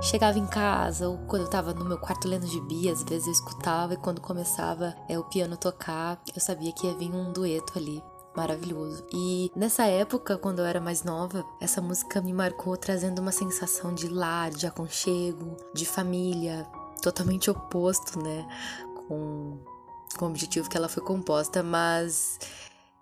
[0.00, 3.32] chegava em casa ou quando eu tava no meu quarto lendo gibi, às vezes eu
[3.32, 7.78] escutava e quando começava é, o piano tocar, eu sabia que ia vir um dueto
[7.78, 8.02] ali.
[8.36, 9.04] Maravilhoso.
[9.12, 13.92] E nessa época, quando eu era mais nova, essa música me marcou trazendo uma sensação
[13.92, 16.64] de lar, de aconchego, de família,
[17.02, 18.46] totalmente oposto, né,
[18.94, 19.58] com,
[20.16, 22.38] com o objetivo que ela foi composta, mas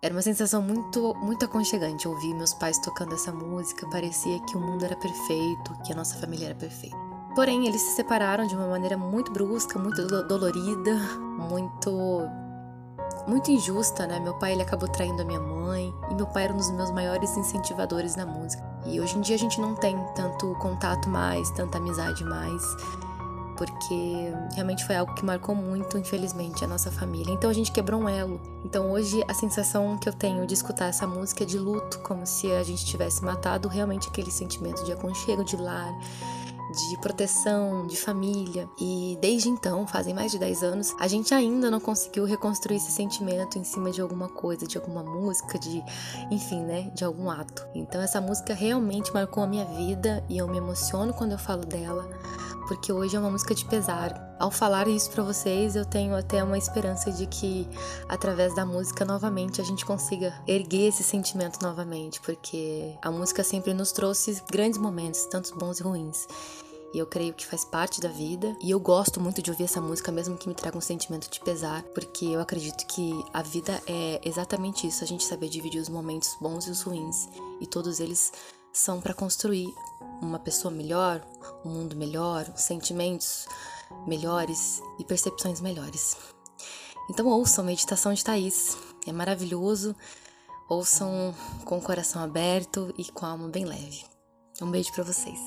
[0.02, 3.88] era uma sensação muito, muito aconchegante ouvir meus pais tocando essa música.
[3.88, 6.96] Parecia que o mundo era perfeito, que a nossa família era perfeita.
[7.34, 10.94] Porém, eles se separaram de uma maneira muito brusca, muito do- dolorida,
[11.50, 12.22] muito
[13.28, 14.20] muito injusta, né?
[14.20, 16.90] Meu pai ele acabou traindo a minha mãe e meu pai era um dos meus
[16.92, 18.62] maiores incentivadores na música.
[18.84, 22.62] E hoje em dia a gente não tem tanto contato mais, tanta amizade mais,
[23.56, 27.32] porque realmente foi algo que marcou muito, infelizmente, a nossa família.
[27.32, 28.40] Então a gente quebrou um elo.
[28.64, 32.26] Então hoje a sensação que eu tenho de escutar essa música é de luto, como
[32.26, 35.92] se a gente tivesse matado realmente aquele sentimento de aconchego, de lar,
[36.70, 38.68] de proteção, de família.
[38.78, 42.90] E desde então, fazem mais de 10 anos, a gente ainda não conseguiu reconstruir esse
[42.90, 45.82] sentimento em cima de alguma coisa, de alguma música, de,
[46.30, 47.66] enfim, né, de algum ato.
[47.74, 51.64] Então essa música realmente marcou a minha vida e eu me emociono quando eu falo
[51.64, 52.08] dela,
[52.66, 54.36] porque hoje é uma música de pesar.
[54.38, 57.66] Ao falar isso para vocês, eu tenho até uma esperança de que
[58.08, 63.72] através da música novamente a gente consiga erguer esse sentimento novamente, porque a música sempre
[63.72, 66.26] nos trouxe grandes momentos, tantos bons e ruins.
[66.94, 68.56] E eu creio que faz parte da vida.
[68.62, 71.40] E eu gosto muito de ouvir essa música, mesmo que me traga um sentimento de
[71.40, 75.88] pesar, porque eu acredito que a vida é exatamente isso: a gente saber dividir os
[75.88, 77.28] momentos bons e os ruins.
[77.60, 78.32] E todos eles
[78.72, 79.66] são para construir
[80.20, 81.24] uma pessoa melhor,
[81.64, 83.46] um mundo melhor, sentimentos
[84.06, 86.16] melhores e percepções melhores.
[87.08, 88.76] Então ouçam Meditação de Thaís,
[89.06, 89.94] é maravilhoso.
[90.68, 91.32] Ouçam
[91.64, 94.04] com o coração aberto e com a alma bem leve.
[94.60, 95.38] Um beijo para vocês.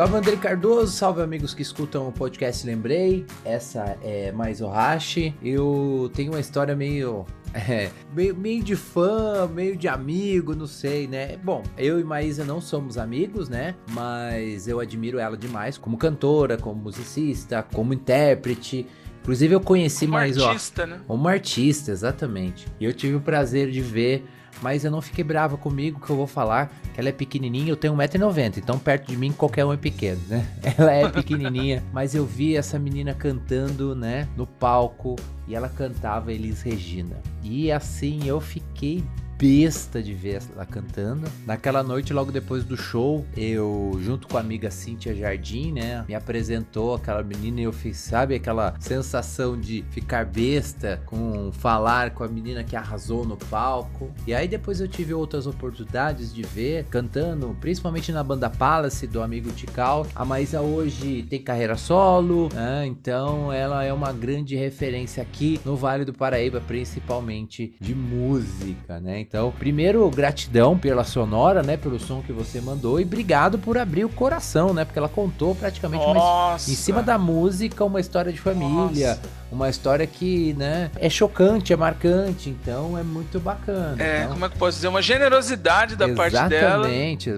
[0.00, 3.26] Salve André Cardoso, salve amigos que escutam o podcast Lembrei.
[3.44, 5.34] Essa é mais o Hashi.
[5.42, 11.06] Eu tenho uma história meio é, meio, meio de fã, meio de amigo, não sei,
[11.06, 11.36] né?
[11.44, 13.74] Bom, eu e Maísa não somos amigos, né?
[13.90, 18.86] Mas eu admiro ela demais como cantora, como musicista, como intérprete.
[19.20, 21.00] Inclusive eu conheci Como mais, artista, ó, né?
[21.06, 22.66] como artista, exatamente.
[22.80, 24.24] E eu tive o prazer de ver,
[24.62, 27.76] mas eu não fiquei brava comigo que eu vou falar que ela é pequenininha, eu
[27.76, 30.46] tenho 1,90m, então perto de mim qualquer um é pequeno, né?
[30.76, 36.32] Ela é pequenininha, mas eu vi essa menina cantando, né, no palco, e ela cantava
[36.32, 37.16] Elis Regina.
[37.42, 39.04] E assim eu fiquei
[39.40, 41.26] besta de ver ela cantando.
[41.46, 46.14] Naquela noite, logo depois do show, eu, junto com a amiga Cíntia Jardim, né, me
[46.14, 52.22] apresentou aquela menina e eu fiz, sabe, aquela sensação de ficar besta com falar com
[52.22, 54.10] a menina que arrasou no palco.
[54.26, 59.22] E aí depois eu tive outras oportunidades de ver cantando, principalmente na banda Palace do
[59.22, 60.06] amigo Tical.
[60.14, 65.76] A Maísa hoje tem carreira solo, né, então ela é uma grande referência aqui no
[65.76, 69.29] Vale do Paraíba, principalmente de música, né?
[69.30, 71.76] Então, primeiro, gratidão pela sonora, né?
[71.76, 74.84] Pelo som que você mandou e obrigado por abrir o coração, né?
[74.84, 78.68] Porque ela contou praticamente uma, em cima da música uma história de família,
[79.14, 79.20] Nossa.
[79.50, 80.90] Uma história que, né?
[80.96, 84.02] É chocante, é marcante, então é muito bacana.
[84.02, 84.88] É, então, como é que eu posso dizer?
[84.88, 86.88] Uma generosidade da parte dela.
[86.88, 87.30] Exatamente,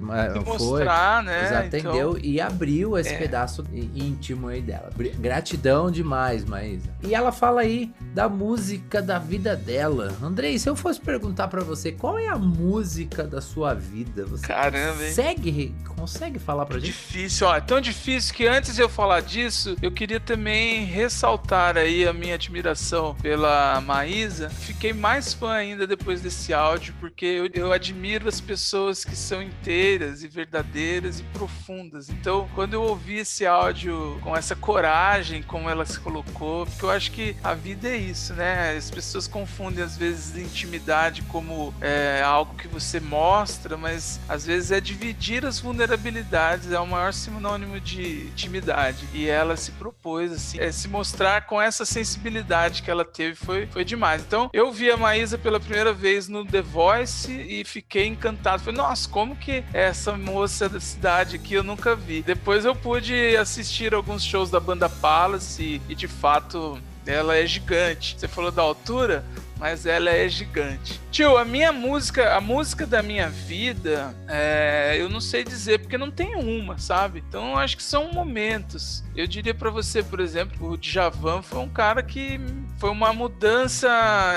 [0.45, 1.45] mostrar, né?
[1.45, 2.19] Exato, Então?
[2.23, 3.19] E abriu esse é.
[3.19, 4.91] pedaço íntimo aí dela.
[5.19, 6.91] Gratidão demais, Maísa.
[7.03, 10.15] E ela fala aí da música da vida dela.
[10.23, 14.47] Andrei, se eu fosse perguntar pra você qual é a música da sua vida, você
[14.47, 15.09] Caramba, hein?
[15.09, 16.87] consegue, consegue falar pra gente?
[16.87, 17.57] Difícil, ó.
[17.57, 22.13] É tão difícil que antes de eu falar disso, eu queria também ressaltar aí a
[22.13, 24.51] minha admiração pela Maísa.
[24.51, 29.43] Fiquei mais fã ainda depois desse áudio, porque eu, eu admiro as pessoas que são
[29.43, 32.09] inteiras e verdadeiras e profundas.
[32.09, 36.91] Então, quando eu ouvi esse áudio com essa coragem, como ela se colocou, porque eu
[36.91, 38.77] acho que a vida é isso, né?
[38.77, 44.71] As pessoas confundem às vezes intimidade como é, algo que você mostra, mas às vezes
[44.71, 49.07] é dividir as vulnerabilidades, é o maior sinônimo de intimidade.
[49.13, 53.67] E ela se propôs, assim, é, se mostrar com essa sensibilidade que ela teve foi,
[53.67, 54.23] foi demais.
[54.23, 58.63] Então, eu vi a Maísa pela primeira vez no The Voice e fiquei encantado.
[58.63, 62.23] Falei, nossa, como que essa moça da cidade aqui eu nunca vi.
[62.23, 67.47] Depois eu pude assistir alguns shows da banda Palace e, e de fato ela é
[67.47, 68.17] gigante.
[68.19, 69.25] Você falou da altura,
[69.59, 71.01] mas ela é gigante.
[71.11, 75.99] Tio, a minha música, a música da minha vida, é, eu não sei dizer, porque
[75.99, 77.23] não tem uma, sabe?
[77.29, 79.05] Então acho que são momentos.
[79.15, 82.41] Eu diria pra você, por exemplo, o Djavan foi um cara que
[82.79, 83.89] foi uma mudança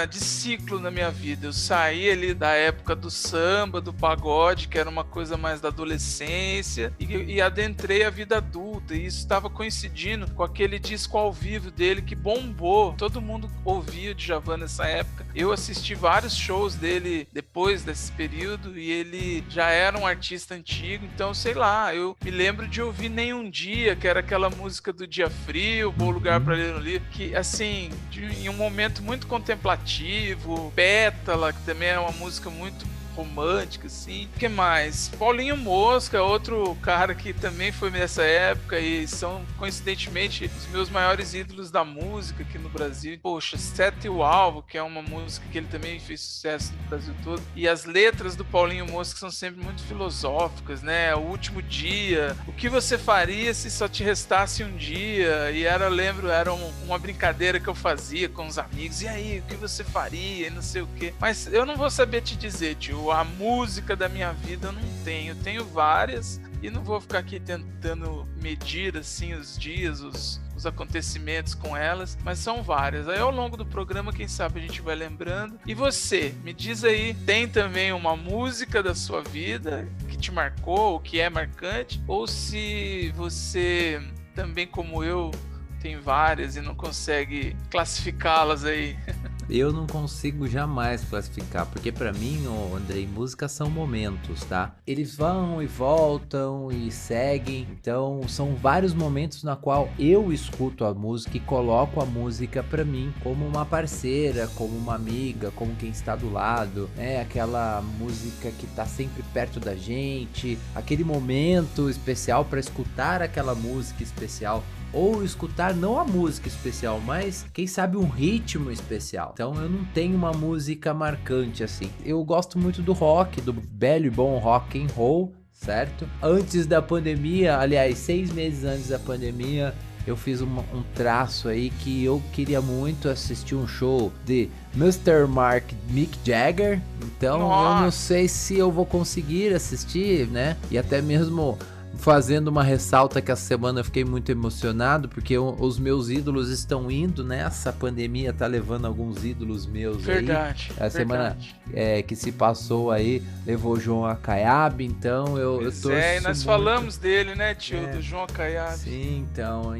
[0.09, 1.47] de ciclo na minha vida.
[1.47, 5.69] Eu saí ali da época do samba, do pagode, que era uma coisa mais da
[5.69, 8.93] adolescência, e, e adentrei a vida adulta.
[8.93, 12.93] E isso estava coincidindo com aquele disco ao vivo dele que bombou.
[12.93, 15.14] Todo mundo ouvia o Djavan nessa época.
[15.33, 21.05] Eu assisti vários shows dele depois desse período e ele já era um artista antigo.
[21.05, 25.05] Então, sei lá, eu me lembro de ouvir Nenhum Dia, que era aquela música do
[25.05, 29.27] Dia Frio, Bom Lugar para Ler no Livro, que assim, de, em um momento muito
[29.27, 34.25] contemplativo, Pétala, que também é uma música muito romântica, assim.
[34.35, 35.09] O que mais?
[35.17, 41.33] Paulinho Mosca, outro cara que também foi nessa época e são, coincidentemente, os meus maiores
[41.33, 43.19] ídolos da música aqui no Brasil.
[43.21, 47.13] Poxa, Sete o Alvo, que é uma música que ele também fez sucesso no Brasil
[47.23, 47.41] todo.
[47.55, 51.15] E as letras do Paulinho Mosca são sempre muito filosóficas, né?
[51.15, 55.51] O último dia, o que você faria se só te restasse um dia?
[55.51, 59.01] E era, lembro, era um- uma brincadeira que eu fazia com os amigos.
[59.01, 60.47] E aí, o que você faria?
[60.47, 61.13] E não sei o quê.
[61.19, 63.04] Mas eu não vou saber te dizer, tio.
[63.11, 65.31] A música da minha vida eu não tenho.
[65.31, 70.65] Eu tenho várias e não vou ficar aqui tentando medir assim os dias, os, os
[70.65, 73.07] acontecimentos com elas, mas são várias.
[73.07, 75.59] Aí ao longo do programa, quem sabe a gente vai lembrando.
[75.65, 80.93] E você, me diz aí, tem também uma música da sua vida que te marcou,
[80.93, 84.01] ou que é marcante, ou se você
[84.33, 85.31] também como eu
[85.79, 88.97] tem várias e não consegue classificá-las aí.
[89.49, 94.75] eu não consigo jamais classificar, porque para mim, oh, Andrei, músicas são momentos, tá?
[94.85, 100.93] Eles vão e voltam e seguem, então são vários momentos na qual eu escuto a
[100.93, 105.89] música e coloco a música para mim como uma parceira, como uma amiga, como quem
[105.89, 107.21] está do lado, né?
[107.21, 114.01] Aquela música que tá sempre perto da gente, aquele momento especial para escutar aquela música
[114.01, 114.63] especial
[114.95, 119.34] ou escutar não a música especial, mas quem sabe um ritmo especial.
[119.35, 121.91] Então eu não tenho uma música marcante assim.
[122.05, 126.07] Eu gosto muito do rock, do velho e bom rock and roll, certo?
[126.23, 129.75] Antes da pandemia, aliás, seis meses antes da pandemia,
[130.07, 135.27] eu fiz uma, um traço aí que eu queria muito assistir um show de Mr.
[135.27, 136.81] Mark Mick Jagger.
[137.03, 137.79] Então Nossa.
[137.79, 140.55] eu não sei se eu vou conseguir assistir, né?
[140.71, 141.59] E até mesmo
[142.05, 146.91] fazendo uma ressalta que essa semana eu fiquei muito emocionado porque os meus ídolos estão
[146.91, 147.39] indo, né?
[147.39, 150.85] Essa pandemia tá levando alguns ídolos meus verdade, aí.
[150.85, 150.95] A verdade.
[150.95, 151.37] semana
[151.73, 155.89] é, que se passou aí levou o João Acaiab, então eu, eu tô.
[155.89, 156.45] É, e nós muito...
[156.45, 158.77] falamos dele, né, tio, é, do João Acaiab.
[158.77, 159.75] Sim, então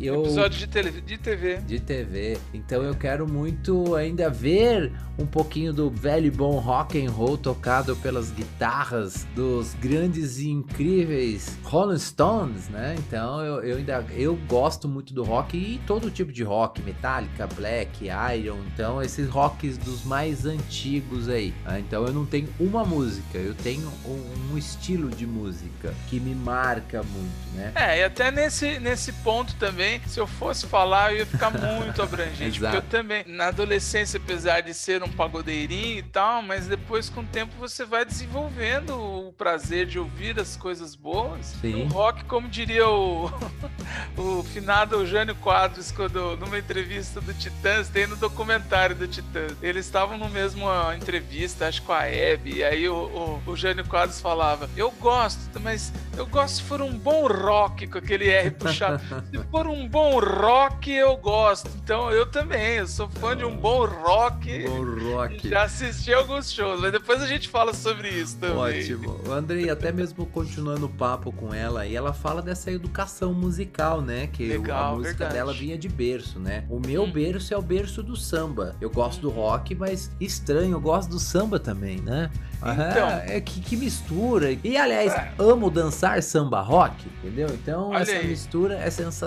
[0.00, 1.56] eu, Episódio de, tele, de TV.
[1.58, 2.38] De TV.
[2.52, 7.38] Então eu quero muito ainda ver um pouquinho do velho e bom rock and roll
[7.38, 12.96] tocado pelas guitarras dos grandes e incríveis Rolling Stones, né?
[12.98, 17.46] Então eu, eu ainda eu gosto muito do rock e todo tipo de rock, Metallica,
[17.46, 21.54] Black, Iron, então esses rocks dos mais antigos aí.
[21.64, 21.80] Né?
[21.80, 26.34] Então eu não tenho uma música, eu tenho um, um estilo de música que me
[26.34, 27.72] marca muito, né?
[27.74, 32.02] É, e até nesse, nesse ponto também, se eu fosse falar, eu ia ficar muito
[32.02, 32.60] abrangente.
[32.60, 37.20] porque eu também, na adolescência, apesar de ser um pagodeirinho e tal, mas depois, com
[37.20, 41.54] o tempo, você vai desenvolvendo o prazer de ouvir as coisas boas.
[41.60, 41.84] Sim.
[41.84, 43.30] O rock, como diria o,
[44.16, 49.52] o finado Eugênio Quadros, quando numa entrevista do Titãs, tem no documentário do Titãs.
[49.62, 53.84] Eles estavam no mesmo entrevista, acho com a Hebe, e aí o, o, o Eugênio
[53.86, 58.50] Quadros falava: Eu gosto, mas eu gosto se for um bom rock, com aquele R
[58.50, 59.00] puxado.
[59.30, 61.70] se for um bom rock, eu gosto.
[61.82, 64.66] Então eu também, eu sou fã de um bom rock.
[64.66, 65.48] Bom rock.
[65.48, 68.56] Já assisti alguns shows, mas depois a gente fala sobre isso também.
[68.56, 69.20] Ótimo.
[69.30, 74.26] Andrei, até mesmo continuando o papo com ela, e ela fala dessa educação musical, né?
[74.26, 75.34] Que Legal, a música verdade.
[75.34, 76.64] dela vinha de berço, né?
[76.68, 77.12] O meu hum.
[77.12, 78.74] berço é o berço do samba.
[78.80, 82.30] Eu gosto do rock, mas estranho, eu gosto do samba também, né?
[82.72, 84.56] Então, é que, que, mistura.
[84.64, 85.32] E aliás, é.
[85.38, 87.48] amo dançar samba rock, entendeu?
[87.52, 88.26] Então essa aí.
[88.26, 89.23] mistura é sensacional.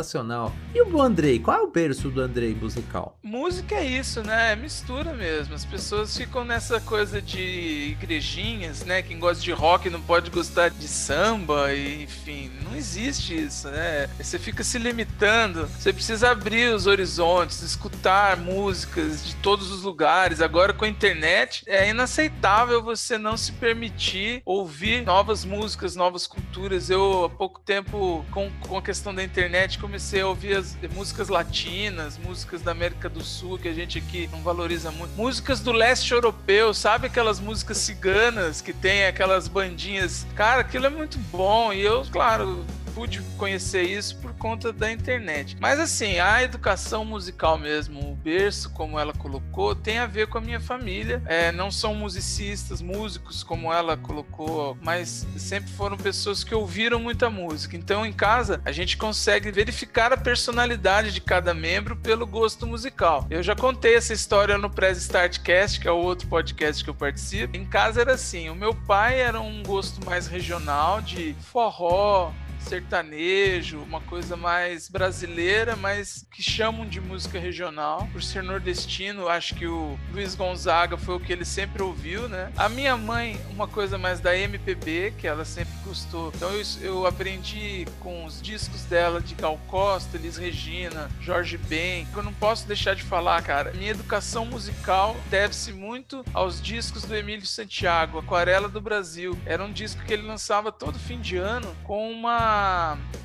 [0.73, 3.17] E o Andrei, qual é o berço do Andrei musical?
[3.21, 4.53] Música é isso, né?
[4.53, 5.53] É mistura mesmo.
[5.53, 9.01] As pessoas ficam nessa coisa de igrejinhas, né?
[9.01, 14.09] Quem gosta de rock não pode gostar de samba, e, enfim, não existe isso, né?
[14.19, 15.67] Você fica se limitando.
[15.67, 20.41] Você precisa abrir os horizontes, escutar músicas de todos os lugares.
[20.41, 26.25] Agora com a internet é inaceitável você não não se permitir ouvir novas músicas, novas
[26.25, 26.89] culturas.
[26.89, 31.29] Eu, há pouco tempo, com, com a questão da internet, comecei a ouvir as músicas
[31.29, 35.15] latinas, músicas da América do Sul, que a gente aqui não valoriza muito.
[35.15, 40.27] Músicas do leste europeu, sabe aquelas músicas ciganas que tem aquelas bandinhas?
[40.35, 41.71] Cara, aquilo é muito bom.
[41.71, 42.65] E eu, claro,
[42.97, 45.55] pude conhecer isso por conta da internet.
[45.59, 50.39] Mas assim, a educação musical mesmo, o berço, como ela colocou, tem a ver com
[50.39, 51.21] a minha família.
[51.27, 57.29] É, não são musicistas, músicos, como ela colocou, mas sempre foram pessoas que ouviram muita
[57.29, 57.77] música.
[57.77, 63.27] Então, em casa, a gente consegue verificar a personalidade de cada membro pelo gosto musical.
[63.29, 66.95] Eu já contei essa história no Press Startcast, que é o outro podcast que eu
[66.95, 67.55] participo.
[67.55, 72.33] Em casa era assim: o meu pai era um gosto mais regional de forró,
[72.67, 78.07] sertanejo, uma coisa mais brasileira, mas que chamam de música regional.
[78.11, 82.51] Por ser nordestino, acho que o Luiz Gonzaga foi o que ele sempre ouviu, né?
[82.57, 86.31] A minha mãe, uma coisa mais da MPB, que ela sempre gostou.
[86.35, 92.05] Então eu, eu aprendi com os discos dela de Gal Costa, Elis Regina, Jorge Ben.
[92.15, 93.71] Eu não posso deixar de falar, cara.
[93.73, 99.37] Minha educação musical deve-se muito aos discos do Emílio Santiago, Aquarela do Brasil.
[99.45, 102.56] Era um disco que ele lançava todo fim de ano com uma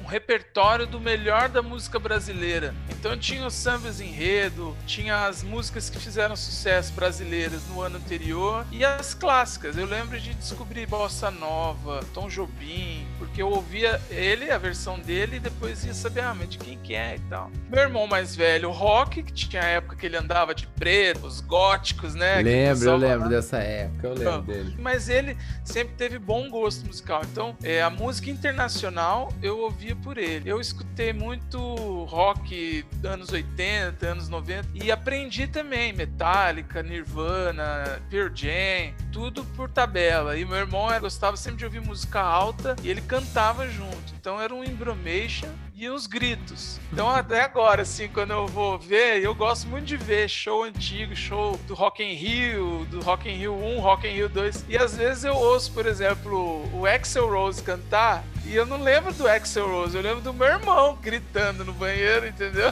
[0.03, 2.75] um repertório do melhor da música brasileira.
[2.91, 8.67] Então tinha os sambas enredo, tinha as músicas que fizeram sucesso brasileiras no ano anterior
[8.71, 9.77] e as clássicas.
[9.77, 15.37] Eu lembro de descobrir Bossa Nova, Tom Jobim, porque eu ouvia ele, a versão dele,
[15.37, 17.51] e depois ia saber, ah, mas de quem que é e tal.
[17.71, 21.27] Meu irmão mais velho, o Rock, que tinha a época que ele andava de preto,
[21.27, 22.37] os góticos, né?
[22.43, 23.29] Lembro, eu lembro falava.
[23.31, 24.77] dessa época, eu lembro Então, dele.
[24.79, 27.23] Mas ele sempre teve bom gosto musical.
[27.31, 30.49] Então, é, a música internacional eu ouvia por ele.
[30.49, 31.59] Eu escutei muito
[32.05, 40.37] rock anos 80, anos 90 e aprendi também Metallica, Nirvana, Pearl Jam, tudo por tabela.
[40.37, 44.15] E meu irmão eh, gostava sempre de ouvir música alta e ele cantava junto.
[44.19, 46.79] Então era um embromation e uns gritos.
[46.93, 51.17] Então até agora, assim, quando eu vou ver, eu gosto muito de ver show antigo,
[51.17, 54.67] show do Rock in Rio, do Rock in Rio 1, Rock in Rio 2.
[54.69, 59.13] E às vezes eu ouço, por exemplo, o Axel Rose cantar e eu não lembro
[59.15, 62.71] do Axel Rose, eu lembro do meu irmão gritando no banheiro, entendeu?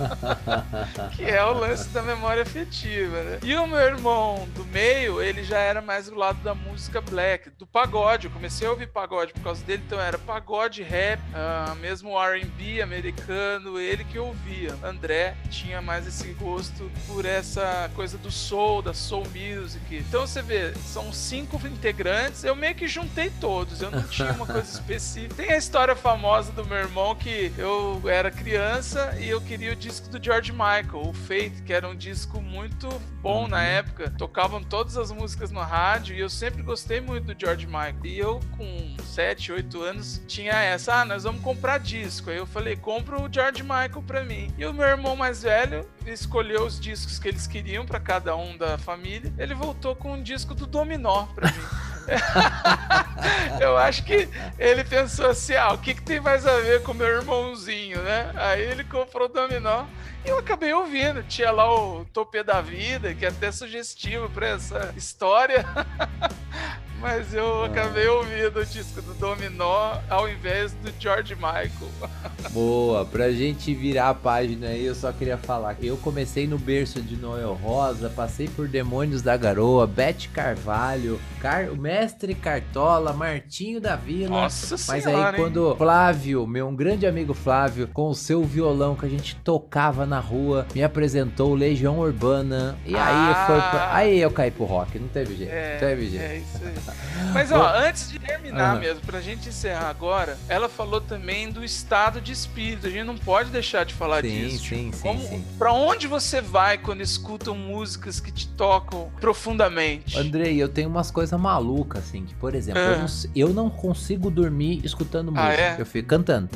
[1.15, 3.39] que é o lance da memória afetiva, né?
[3.43, 7.51] E o meu irmão do meio, ele já era mais do lado da música black,
[7.51, 8.27] do pagode.
[8.27, 12.83] Eu comecei a ouvir pagode por causa dele, então era pagode, rap, ah, mesmo R&B
[13.01, 14.77] americano, ele que ouvia.
[14.83, 19.97] André tinha mais esse gosto por essa coisa do soul, da soul music.
[19.97, 24.47] Então você vê, são cinco integrantes, eu meio que juntei todos, eu não tinha uma
[24.47, 25.35] coisa específica.
[25.35, 29.77] Tem a história famosa do meu irmão que eu era criança e eu queria o
[29.77, 32.89] disco do George Michael, o Fate, que era um disco muito
[33.23, 34.11] bom na época.
[34.19, 37.97] Tocavam todas as músicas no rádio e eu sempre gostei muito do George Michael.
[38.05, 42.31] E eu, com 7, 8 anos, tinha essa: ah, nós vamos comprar disco.
[42.31, 44.53] Aí eu falei: compra o George Michael pra mim.
[44.57, 48.57] E o meu irmão mais velho escolheu os discos que eles queriam pra cada um
[48.57, 49.33] da família.
[49.39, 51.91] Ele voltou com um disco do Dominó pra mim.
[53.61, 54.29] eu acho que
[54.59, 58.33] ele pensou assim: ah, o que, que tem mais a ver com meu irmãozinho, né?
[58.35, 59.85] Aí ele comprou o dominó
[60.25, 61.23] e eu acabei ouvindo.
[61.23, 65.65] Tinha lá o Topê da Vida, que é até sugestivo pra essa história.
[67.01, 71.71] Mas eu acabei ouvindo o disco do Dominó ao invés do George Michael.
[72.53, 76.59] Boa, pra gente virar a página aí, eu só queria falar que eu comecei no
[76.59, 81.71] berço de Noel Rosa, passei por Demônios da Garoa, Bete Carvalho, Car...
[81.75, 84.29] Mestre Cartola, Martinho da Vila.
[84.43, 85.41] Nossa Mas senhora, aí hein?
[85.41, 90.05] quando Flávio, meu um grande amigo Flávio, com o seu violão que a gente tocava
[90.05, 93.45] na rua, me apresentou Legião Urbana e aí Ah.
[93.47, 93.95] foi pra...
[93.95, 96.23] aí eu caí pro rock, não teve jeito, É, não teve jeito.
[96.25, 96.90] é isso aí.
[97.33, 98.81] Mas ó, antes de terminar Aham.
[98.81, 102.87] mesmo, pra gente encerrar agora, ela falou também do estado de espírito.
[102.87, 104.65] A gente não pode deixar de falar Sim, disso.
[104.67, 105.45] sim, sim, Como, sim.
[105.59, 110.19] Pra onde você vai quando escutam músicas que te tocam profundamente?
[110.19, 112.99] Andrei, eu tenho umas coisas malucas, assim, que, por exemplo, eu, Ah.
[112.99, 115.63] não, eu não consigo dormir escutando Ah, música.
[115.63, 115.77] é?
[115.79, 116.49] Eu fico cantando.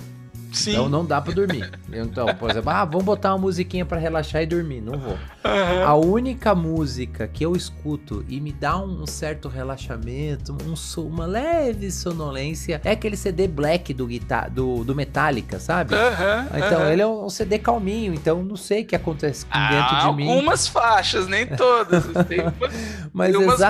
[0.53, 0.70] Sim.
[0.72, 1.68] Então não dá pra dormir.
[1.93, 4.80] Então, por exemplo, ah, vamos botar uma musiquinha pra relaxar e dormir.
[4.80, 5.18] Não vou.
[5.45, 5.84] Aham.
[5.84, 10.74] A única música que eu escuto e me dá um certo relaxamento, um
[11.07, 15.95] uma leve sonolência, é aquele CD Black do, guitar do, do Metallica, sabe?
[15.95, 16.92] Aham, Então, aham.
[16.92, 20.28] ele é um CD calminho, então não sei o que acontece Ah, dentro de mim.
[20.30, 22.05] algumas faixas, nem todas.
[22.26, 22.72] Tem umas,
[23.12, 23.61] Mas tem umas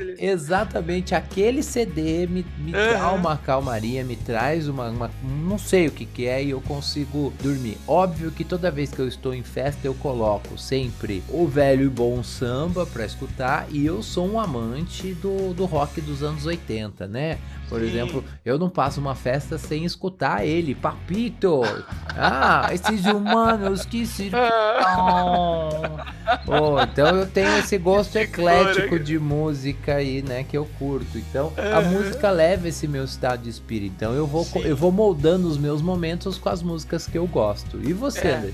[0.00, 0.16] ali.
[0.18, 5.90] Exatamente, aquele CD me, me dá uma calmaria, me traz uma, uma- Não sei o
[5.90, 7.78] que, que é e eu consigo dormir.
[7.88, 10.58] Óbvio que toda vez que eu estou em festa eu coloco
[10.90, 15.64] sempre o velho e bom samba pra escutar e eu sou um amante do, do
[15.64, 17.38] rock dos anos 80, né?
[17.68, 17.86] Por Sim.
[17.86, 21.62] exemplo, eu não passo uma festa sem escutar ele, Papito!
[22.16, 24.30] Ah, esses humanos que se
[26.46, 31.16] Oh, então eu tenho esse gosto eclético de música aí, né, que eu curto.
[31.16, 31.90] Então, a Aham.
[31.90, 33.94] música leva esse meu estado de espírito.
[33.96, 34.62] Então, eu vou, Sim.
[34.64, 37.80] eu vou moldando os meus momentos com as músicas que eu gosto.
[37.84, 38.36] E você, É.
[38.36, 38.52] André?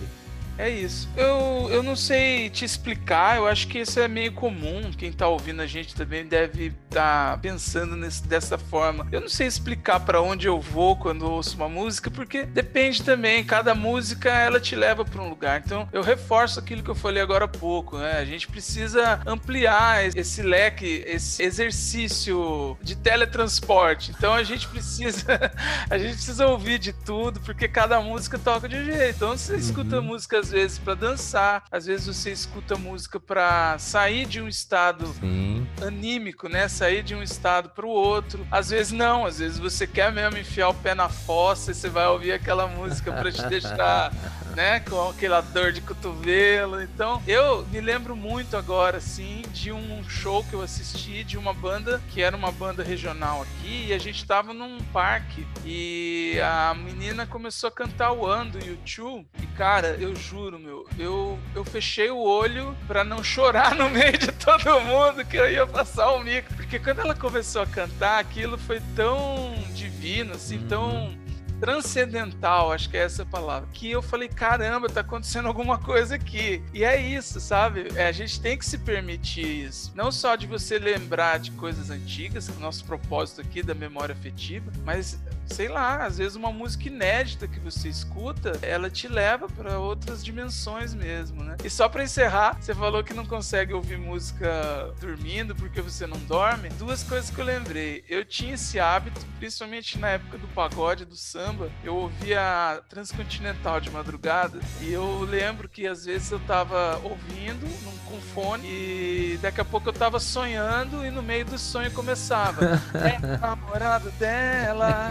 [0.59, 1.07] É isso.
[1.15, 4.91] Eu, eu não sei te explicar, eu acho que isso é meio comum.
[4.97, 9.07] Quem tá ouvindo a gente também deve estar pensando nesse- dessa forma.
[9.13, 13.03] Eu não sei explicar pra onde eu vou quando eu ouço uma música, porque depende
[13.03, 13.45] também.
[13.45, 15.61] Cada música ela te leva pra um lugar.
[15.63, 17.99] Então eu reforço aquilo que eu falei agora há pouco.
[17.99, 18.13] Né?
[18.13, 24.11] A gente precisa ampliar esse leque, esse exercício de teletransporte.
[24.17, 25.27] Então a gente precisa,
[25.91, 29.17] a gente precisa ouvir de tudo, porque cada música toca de um jeito.
[29.17, 34.27] Então você escuta música às vezes pra dançar, às vezes você escuta música pra sair
[34.27, 35.67] de um estado Sim.
[35.85, 36.69] anímico, né?
[36.69, 38.47] Sair de um estado para o outro.
[38.51, 41.89] Às vezes não, às vezes você quer mesmo enfiar o pé na fossa e você
[41.89, 44.13] vai ouvir aquela música para te deixar,
[44.57, 46.83] né, com aquela dor de cotovelo.
[46.83, 51.53] Então, eu me lembro muito agora assim de um show que eu assisti de uma
[51.53, 56.75] banda que era uma banda regional aqui e a gente tava num parque e a
[56.75, 61.65] menina começou a cantar o One do YouTube e Cara, eu juro, meu, eu, eu
[61.65, 66.11] fechei o olho pra não chorar no meio de todo mundo que eu ia passar
[66.11, 66.53] o mico.
[66.53, 71.17] Porque quando ela começou a cantar, aquilo foi tão divino, assim, tão
[71.61, 76.15] transcendental, acho que é essa a palavra, que eu falei, caramba, tá acontecendo alguma coisa
[76.15, 76.63] aqui.
[76.73, 77.89] E é isso, sabe?
[77.95, 79.93] É, a gente tem que se permitir isso.
[79.95, 85.19] Não só de você lembrar de coisas antigas, nosso propósito aqui da memória afetiva, mas
[85.47, 90.25] sei lá, às vezes uma música inédita que você escuta, ela te leva para outras
[90.25, 91.57] dimensões mesmo, né?
[91.65, 96.19] E só para encerrar, você falou que não consegue ouvir música dormindo porque você não
[96.21, 96.69] dorme.
[96.71, 98.05] Duas coisas que eu lembrei.
[98.09, 103.91] Eu tinha esse hábito, principalmente na época do pagode, do samba, eu ouvia Transcontinental de
[103.91, 109.61] madrugada e eu lembro que às vezes eu tava ouvindo num, com fone e daqui
[109.61, 112.81] a pouco eu tava sonhando e no meio do sonho começava.
[112.97, 115.11] É namorado dela.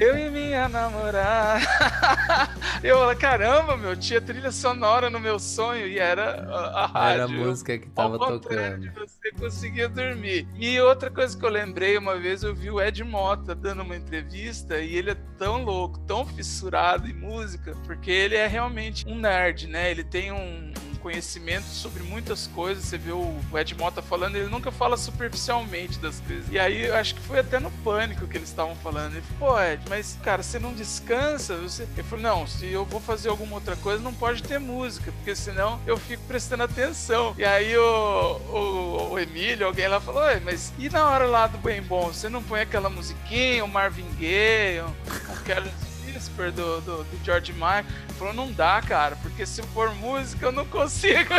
[0.00, 1.60] Eu e minha namorada.
[2.82, 7.12] Eu falei, caramba, meu, tinha trilha sonora no meu sonho e era a, a rádio.
[7.12, 8.80] Era a música que tava Ao tocando.
[8.80, 10.46] De você conseguia dormir.
[10.56, 13.96] E outra coisa que eu lembrei, uma vez eu vi o Ed Mota dando uma
[13.96, 19.18] entrevista e ele é tão louco, tão fissurado em música, porque ele é realmente um
[19.18, 19.90] nerd, né?
[19.90, 22.84] Ele tem um, um conhecimento sobre muitas coisas.
[22.84, 26.46] Você vê o Ed Mota falando, ele nunca fala superficialmente das coisas.
[26.50, 29.12] E aí eu acho que foi até no pânico que eles estavam falando.
[29.12, 31.58] Ele falou, pô, Ed, mas cara, você não descansa?
[31.58, 31.82] Você...
[31.82, 35.36] Ele falou, não, se eu vou fazer alguma outra coisa, não pode ter música, porque
[35.36, 37.34] senão eu fico prestando atenção.
[37.36, 41.58] E aí o, o, o Emílio, alguém lá falou, mas e na hora lá do
[41.58, 45.83] Bem Bom, você não põe aquela musiquinha, o Marvin Gaye, o Carlos
[46.24, 47.84] Whisper do, do, do George Michael?
[48.08, 51.34] Ele falou, não dá, cara, porque se for música eu não consigo.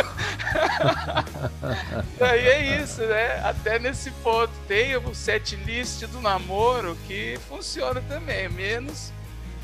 [2.20, 3.40] Aí é isso, né?
[3.44, 4.52] Até nesse ponto.
[4.68, 9.12] Tem o set list do namoro que funciona também, menos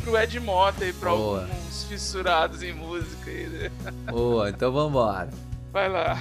[0.03, 1.43] pro Ed Mota e pra Boa.
[1.43, 3.71] alguns fissurados em música né?
[4.11, 5.31] Boa, então vambora.
[5.73, 6.19] Vai lá.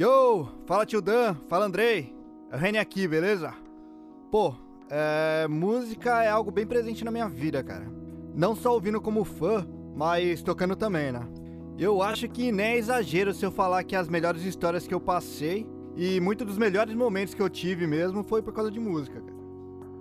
[0.00, 2.16] Yo, fala tio Dan, fala Andrei,
[2.50, 3.52] é Reni aqui, beleza?
[4.30, 4.54] Pô,
[4.88, 7.86] é, música é algo bem presente na minha vida, cara.
[8.34, 11.20] Não só ouvindo como fã, mas tocando também, né?
[11.78, 15.00] Eu acho que nem é exagero se eu falar que as melhores histórias que eu
[15.02, 19.20] passei e muitos dos melhores momentos que eu tive mesmo foi por causa de música,
[19.20, 19.36] cara.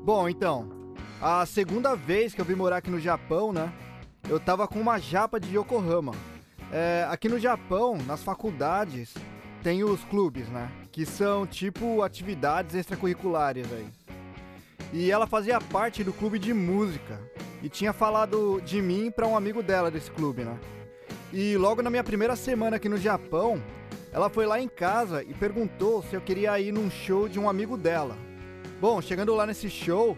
[0.05, 3.69] Bom, então, a segunda vez que eu vim morar aqui no Japão, né?
[4.29, 6.13] Eu tava com uma japa de Yokohama.
[6.71, 9.13] É, aqui no Japão, nas faculdades,
[9.63, 10.71] tem os clubes, né?
[10.91, 13.87] Que são tipo atividades extracurriculares aí.
[14.91, 17.19] E ela fazia parte do clube de música
[17.61, 20.57] e tinha falado de mim para um amigo dela desse clube, né?
[21.31, 23.61] E logo na minha primeira semana aqui no Japão,
[24.11, 27.47] ela foi lá em casa e perguntou se eu queria ir num show de um
[27.47, 28.17] amigo dela.
[28.81, 30.17] Bom, chegando lá nesse show,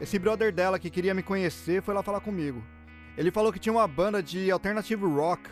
[0.00, 2.62] esse brother dela que queria me conhecer foi lá falar comigo.
[3.16, 5.42] Ele falou que tinha uma banda de alternative rock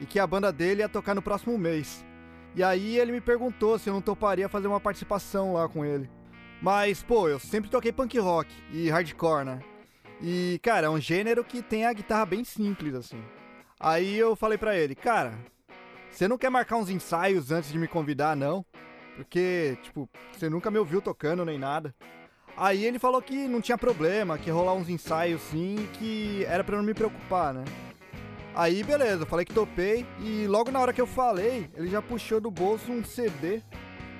[0.00, 2.04] e que a banda dele ia tocar no próximo mês.
[2.58, 6.10] E aí ele me perguntou se eu não toparia fazer uma participação lá com ele.
[6.60, 9.60] Mas, pô, eu sempre toquei punk rock e hardcore, né?
[10.20, 13.22] E, cara, é um gênero que tem a guitarra bem simples, assim.
[13.78, 15.38] Aí eu falei pra ele, cara,
[16.10, 18.66] você não quer marcar uns ensaios antes de me convidar, não?
[19.14, 21.94] Porque, tipo, você nunca me ouviu tocando nem nada.
[22.56, 26.64] Aí ele falou que não tinha problema, que ia rolar uns ensaios sim, que era
[26.66, 27.62] eu não me preocupar, né?
[28.58, 32.40] Aí beleza, falei que topei e logo na hora que eu falei, ele já puxou
[32.40, 33.62] do bolso um CD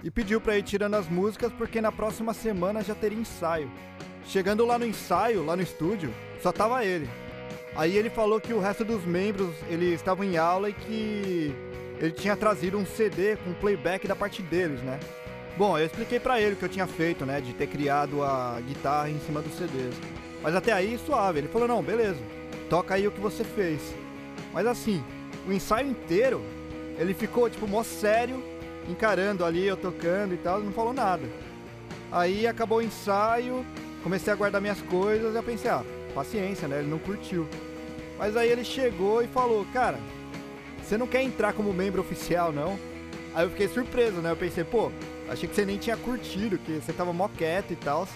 [0.04, 3.68] e pediu pra ir tirando as músicas porque na próxima semana já teria ensaio.
[4.24, 7.10] Chegando lá no ensaio, lá no estúdio, só tava ele.
[7.74, 11.52] Aí ele falou que o resto dos membros eles estavam em aula e que
[11.98, 15.00] ele tinha trazido um CD com playback da parte deles, né?
[15.56, 18.60] Bom, eu expliquei pra ele o que eu tinha feito, né, de ter criado a
[18.64, 19.96] guitarra em cima dos CDs.
[20.40, 22.20] Mas até aí suave, ele falou: "Não, beleza.
[22.70, 23.82] Toca aí o que você fez".
[24.52, 25.02] Mas assim,
[25.46, 26.42] o ensaio inteiro,
[26.98, 28.42] ele ficou tipo mó sério,
[28.88, 31.24] encarando ali eu tocando e tal, não falou nada.
[32.10, 33.64] Aí acabou o ensaio,
[34.02, 35.84] comecei a guardar minhas coisas, eu pensei, ah,
[36.14, 36.80] paciência, né?
[36.80, 37.46] Ele não curtiu.
[38.18, 39.98] Mas aí ele chegou e falou, cara,
[40.82, 42.78] você não quer entrar como membro oficial, não?
[43.34, 44.30] Aí eu fiquei surpreso, né?
[44.30, 44.90] Eu pensei, pô,
[45.28, 48.08] achei que você nem tinha curtido, que você tava mó quieto e tal.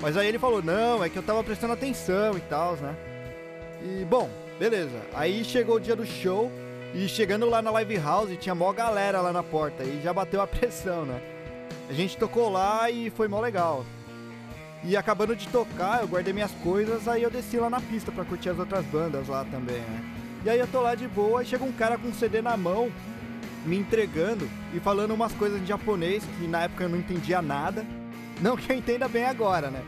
[0.00, 2.94] Mas aí ele falou, não, é que eu tava prestando atenção e tal, né?
[3.82, 5.00] E bom, beleza.
[5.14, 6.50] Aí chegou o dia do show
[6.94, 10.40] e chegando lá na live house tinha mó galera lá na porta e já bateu
[10.40, 11.20] a pressão, né?
[11.88, 13.84] A gente tocou lá e foi mó legal.
[14.84, 18.24] E acabando de tocar, eu guardei minhas coisas, aí eu desci lá na pista pra
[18.24, 20.04] curtir as outras bandas lá também, né?
[20.44, 22.56] E aí eu tô lá de boa e chega um cara com um CD na
[22.56, 22.90] mão,
[23.64, 27.86] me entregando e falando umas coisas em japonês que na época eu não entendia nada.
[28.40, 29.82] Não que eu entenda bem agora, né?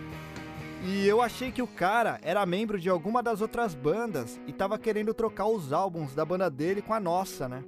[0.87, 4.79] E eu achei que o cara era membro de alguma das outras bandas e tava
[4.79, 7.65] querendo trocar os álbuns da banda dele com a nossa, né?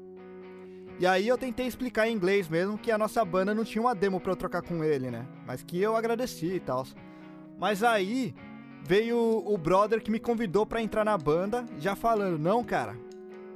[0.98, 3.94] E aí eu tentei explicar em inglês mesmo que a nossa banda não tinha uma
[3.94, 5.26] demo pra eu trocar com ele, né?
[5.46, 6.86] Mas que eu agradeci e tal.
[7.58, 8.34] Mas aí
[8.82, 12.96] veio o brother que me convidou pra entrar na banda, já falando: "Não, cara,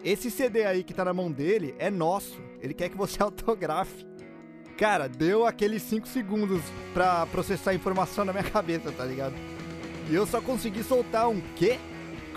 [0.02, 2.40] esse CD aí que tá na mão dele é nosso.
[2.61, 4.09] Ele quer que você autografe".
[4.81, 6.62] Cara, deu aqueles 5 segundos
[6.95, 9.35] pra processar a informação na minha cabeça, tá ligado?
[10.09, 11.78] E eu só consegui soltar um quê?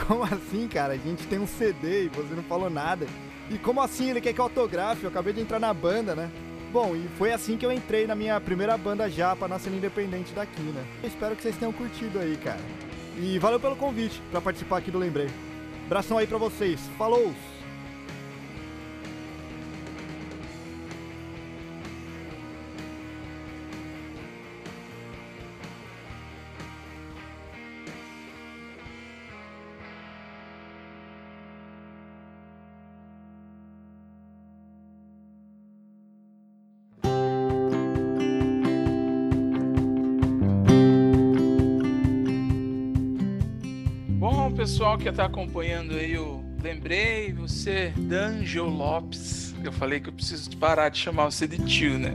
[0.06, 0.91] Como assim, cara?
[0.91, 3.08] A gente tem um CD e você não falou nada.
[3.50, 5.06] E como assim ele quer que eu autografe?
[5.06, 6.30] Eu acabei de entrar na banda, né?
[6.74, 10.34] Bom, e foi assim que eu entrei na minha primeira banda já pra nossa independente
[10.34, 10.84] daqui, né?
[11.02, 12.60] Eu espero que vocês tenham curtido aí, cara.
[13.18, 15.30] E valeu pelo convite pra participar aqui do Lembrei.
[15.86, 16.82] Abração aí pra vocês.
[16.98, 17.34] Falou!
[44.64, 49.53] Pessoal que está acompanhando aí o Lembrei, você, D'Angelo Lopes.
[49.61, 52.14] Eu falei que eu preciso parar de chamar você de tio, né?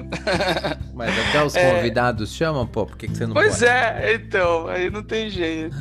[0.94, 1.74] Mas até os É.
[1.74, 3.66] convidados chamam, pô, por que, que você não Pois pode?
[3.66, 5.76] é, então, aí não tem jeito.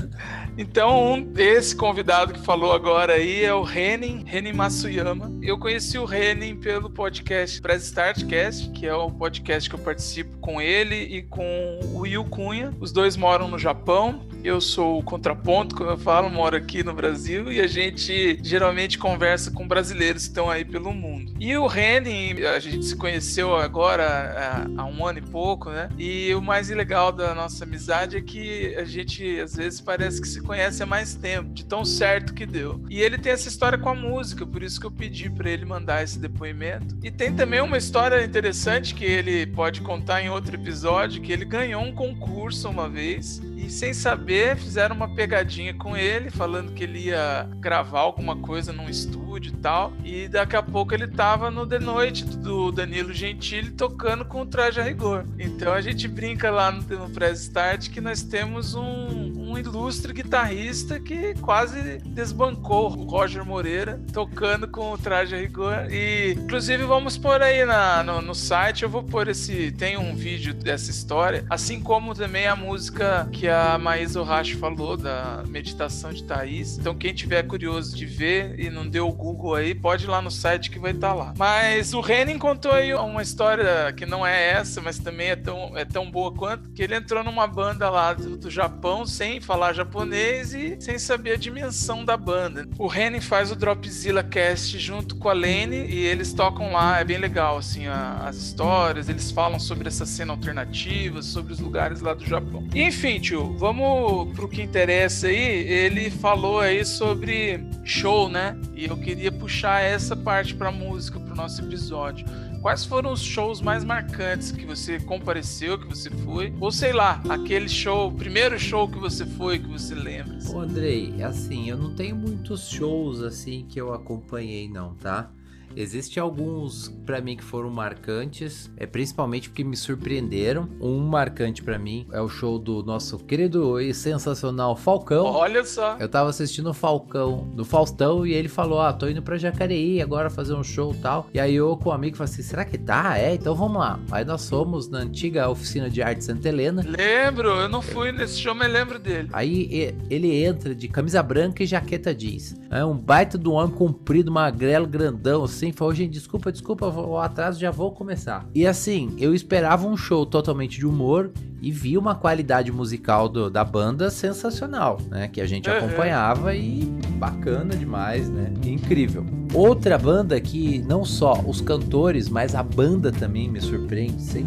[0.58, 5.32] Então, um, esse convidado que falou agora aí é o Renin, Renin Masuyama.
[5.42, 10.38] Eu conheci o Renin pelo podcast Press Startcast, que é o podcast que eu participo
[10.40, 12.74] com ele e com o Will Cunha.
[12.82, 14.28] Os dois moram no Japão.
[14.44, 18.98] Eu sou o contraponto, como eu falo, moro aqui no Brasil e a gente geralmente
[18.98, 21.34] conversa com brasileiros que estão aí pelo mundo.
[21.40, 25.90] E o Renin, a gente se conheceu agora há, há um ano e pouco, né?
[25.98, 30.28] E o mais legal da nossa amizade é que a gente às vezes parece que
[30.28, 32.82] se conhece há mais tempo, de tão certo que deu.
[32.90, 35.66] E ele tem essa história com a música, por isso que eu pedi para ele
[35.66, 36.96] mandar esse depoimento.
[37.04, 41.46] E tem também uma história interessante que ele pode contar em outro episódio, que ele
[41.46, 46.84] ganhou um concurso uma vez e sem saber fizeram uma pegadinha com ele, falando que
[46.84, 49.92] ele ia gravar alguma coisa num estúdio e tal.
[50.06, 54.46] E daqui a pouco ele tava no The Noite do Danilo Gentili tocando com o
[54.46, 55.26] traje a rigor.
[55.40, 60.12] Então a gente brinca lá no, no Press Start que nós temos um, um ilustre
[60.12, 65.88] guitarrista que quase desbancou o Roger Moreira tocando com o traje a rigor.
[65.90, 69.72] E inclusive vamos pôr aí na, no, no site, eu vou pôr esse.
[69.72, 74.98] Tem um vídeo dessa história, assim como também a música que a Maísa Ohashi falou,
[74.98, 76.78] da meditação de Thaís.
[76.78, 80.22] Então, quem tiver curioso de ver e não deu o Google aí, pode ir lá
[80.22, 81.34] no site que vai estar lá.
[81.38, 85.78] Mas o Renin contou aí uma história que não é essa, mas também é tão,
[85.78, 89.74] é tão boa quanto, que ele entrou numa banda lá do, do Japão sem falar
[89.74, 92.68] japonês e sem saber a dimensão da banda.
[92.78, 97.04] O Renin faz o Dropzilla Cast junto com a Lene e eles tocam lá, é
[97.04, 102.02] bem legal, assim, a- as histórias, eles falam sobre essa cena alternativa, sobre os lugares
[102.02, 102.68] lá do Japão.
[102.74, 105.36] Enfim, tio, vamos pro que interessa aí.
[105.38, 108.58] Ele falou aí sobre show, né?
[108.76, 112.26] E eu queria puxar essa parte pra música, pro nosso episódio.
[112.68, 116.54] Quais foram os shows mais marcantes que você compareceu, que você foi?
[116.60, 120.36] Ou sei lá, aquele show, primeiro show que você foi, que você lembra?
[120.36, 120.54] assim?
[120.54, 125.32] Ô, Andrei, assim, eu não tenho muitos shows assim que eu acompanhei, não, tá?
[125.80, 130.68] Existem alguns pra mim que foram marcantes, é principalmente porque me surpreenderam.
[130.82, 135.26] Um marcante pra mim é o show do nosso querido e sensacional Falcão.
[135.26, 135.96] Olha só.
[136.00, 140.02] Eu tava assistindo o Falcão, no Faustão, e ele falou: Ah, tô indo pra Jacareí
[140.02, 141.30] agora fazer um show e tal.
[141.32, 143.16] E aí eu com um amigo falei assim: será que tá?
[143.16, 144.00] É, então vamos lá.
[144.12, 146.84] Aí nós fomos na antiga oficina de arte Santa Helena.
[146.84, 149.30] Lembro, eu não fui nesse show, mas lembro dele.
[149.32, 152.56] Aí ele entra de camisa branca e jaqueta jeans.
[152.72, 155.67] É um baita do homem comprido, magrelo, grandão, assim.
[155.72, 158.46] Falou, gente, desculpa, desculpa, o atraso já vou começar.
[158.54, 163.50] E assim, eu esperava um show totalmente de humor e vi uma qualidade musical do-
[163.50, 165.28] da banda sensacional, né?
[165.28, 165.76] Que a gente Uhum.
[165.78, 166.86] acompanhava e
[167.18, 168.52] bacana demais, né?
[168.66, 169.26] Incrível.
[169.54, 174.46] Outra banda que não só os cantores, mas a banda também me surpreende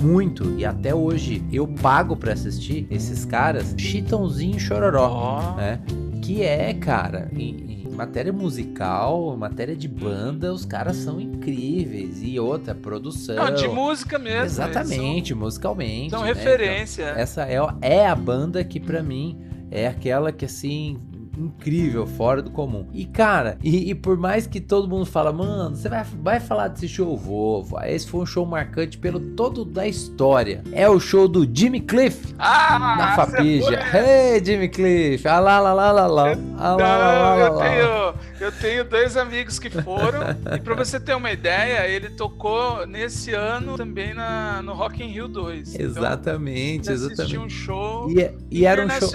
[0.00, 5.80] muito e até hoje eu pago pra assistir esses caras, Chitãozinho e Chororó, Ó, né?
[6.22, 12.22] Que é, cara, em- matéria musical, matéria de banda, os caras são incríveis.
[12.22, 13.36] E outra, produção.
[13.36, 14.44] Não, de música mesmo.
[14.44, 16.10] Exatamente, são, musicalmente.
[16.10, 16.28] São né?
[16.28, 17.02] referência.
[17.10, 19.40] Então, essa é, é a banda que para mim
[19.70, 21.00] é aquela que assim
[21.36, 22.88] incrível, fora do comum.
[22.92, 26.68] E cara, e, e, por mais que todo mundo fala, mano, você vai, vai falar
[26.68, 27.16] desse show?
[27.16, 27.92] Vou, vai.
[27.92, 30.62] Esse foi um show marcante pelo todo da história.
[30.72, 33.80] É o show do Jimmy Cliff ah, na Fapija.
[33.96, 35.26] Hey, Jimmy Cliff!
[35.26, 36.38] Ah lá lá lá lá lá.
[36.58, 40.20] Ah, lá, lá, lá, eu tenho, eu tenho dois amigos que foram.
[40.54, 45.08] e pra você ter uma ideia, ele tocou nesse ano também na, no Rock in
[45.08, 45.78] Rio 2.
[45.78, 47.38] Exatamente, então, exatamente.
[47.38, 49.10] um show e, e era um show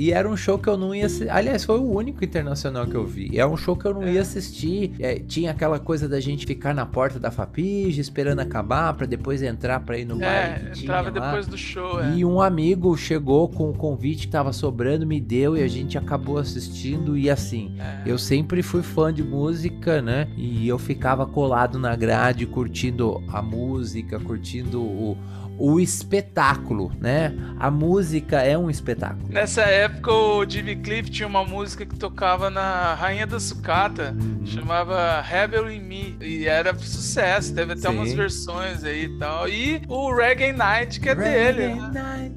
[0.00, 1.06] e era um show que eu não ia.
[1.28, 3.38] Aliás, foi o único internacional que eu vi.
[3.38, 4.14] É um show que eu não é.
[4.14, 4.92] ia assistir.
[4.98, 9.42] É, tinha aquela coisa da gente ficar na porta da Fapige esperando acabar para depois
[9.42, 10.72] entrar para ir no é, bar.
[10.74, 12.00] entrava depois do show.
[12.02, 12.14] É.
[12.16, 15.98] E um amigo chegou com o convite que tava sobrando, me deu e a gente
[15.98, 17.14] acabou assistindo.
[17.14, 18.00] E assim, É.
[18.06, 20.28] eu sempre fui fã de música, né?
[20.34, 25.18] E eu ficava colado na grade, curtindo a música, curtindo o
[25.60, 27.34] o espetáculo, né?
[27.58, 29.28] A música é um espetáculo.
[29.28, 34.46] Nessa época, o Jimmy Cliff tinha uma música que tocava na Rainha da Sucata, Uhum.
[34.46, 37.96] chamava Rebel in Me, e era sucesso, teve até Sim.
[37.96, 39.48] umas versões aí e tal.
[39.48, 41.74] E o Reggae Night, que é dele.
[41.74, 42.32] né?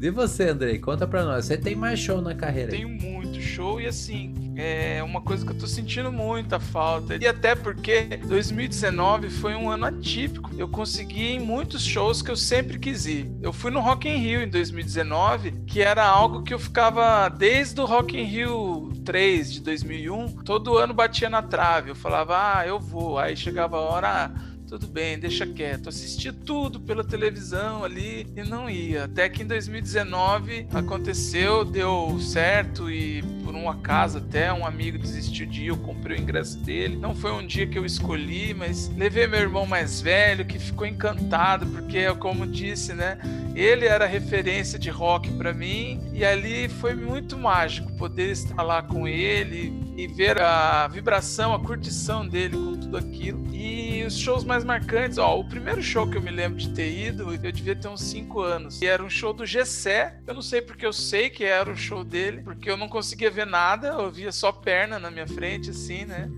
[0.00, 0.78] E você, Andrei?
[0.78, 1.44] Conta pra nós.
[1.46, 2.70] Você tem mais show na carreira?
[2.70, 7.16] Tenho muito show e assim, é uma coisa que eu tô sentindo muita falta.
[7.16, 10.50] E até porque 2019 foi um ano atípico.
[10.56, 13.30] Eu consegui em muitos shows que eu sempre quis ir.
[13.40, 17.80] Eu fui no Rock in Rio em 2019, que era algo que eu ficava desde
[17.80, 21.90] o Rock in Rio 3 de 2001, todo ano batia na trave.
[21.90, 23.18] Eu falava: "Ah, eu vou".
[23.18, 25.88] Aí chegava a hora, ah, tudo bem, deixa quieto.
[25.88, 29.04] Assistia tudo pela televisão ali e não ia.
[29.04, 35.46] Até que em 2019 aconteceu, deu certo e por um acaso até um amigo desistiu
[35.46, 36.96] de ir, eu comprei o ingresso dele.
[36.96, 40.86] Não foi um dia que eu escolhi, mas levei meu irmão mais velho que ficou
[40.86, 43.18] encantado porque, como disse, né?
[43.54, 48.82] Ele era referência de rock para mim e ali foi muito mágico poder estar lá
[48.82, 53.44] com ele e ver a vibração, a curtição dele com tudo aquilo.
[53.52, 56.90] E os shows mais marcantes, ó, o primeiro show que eu me lembro de ter
[56.90, 58.82] ido, eu devia ter uns 5 anos.
[58.82, 60.18] E era um show do Gessé.
[60.26, 63.30] Eu não sei porque eu sei que era o show dele, porque eu não conseguia
[63.30, 66.30] ver nada, eu via só perna na minha frente, assim, né?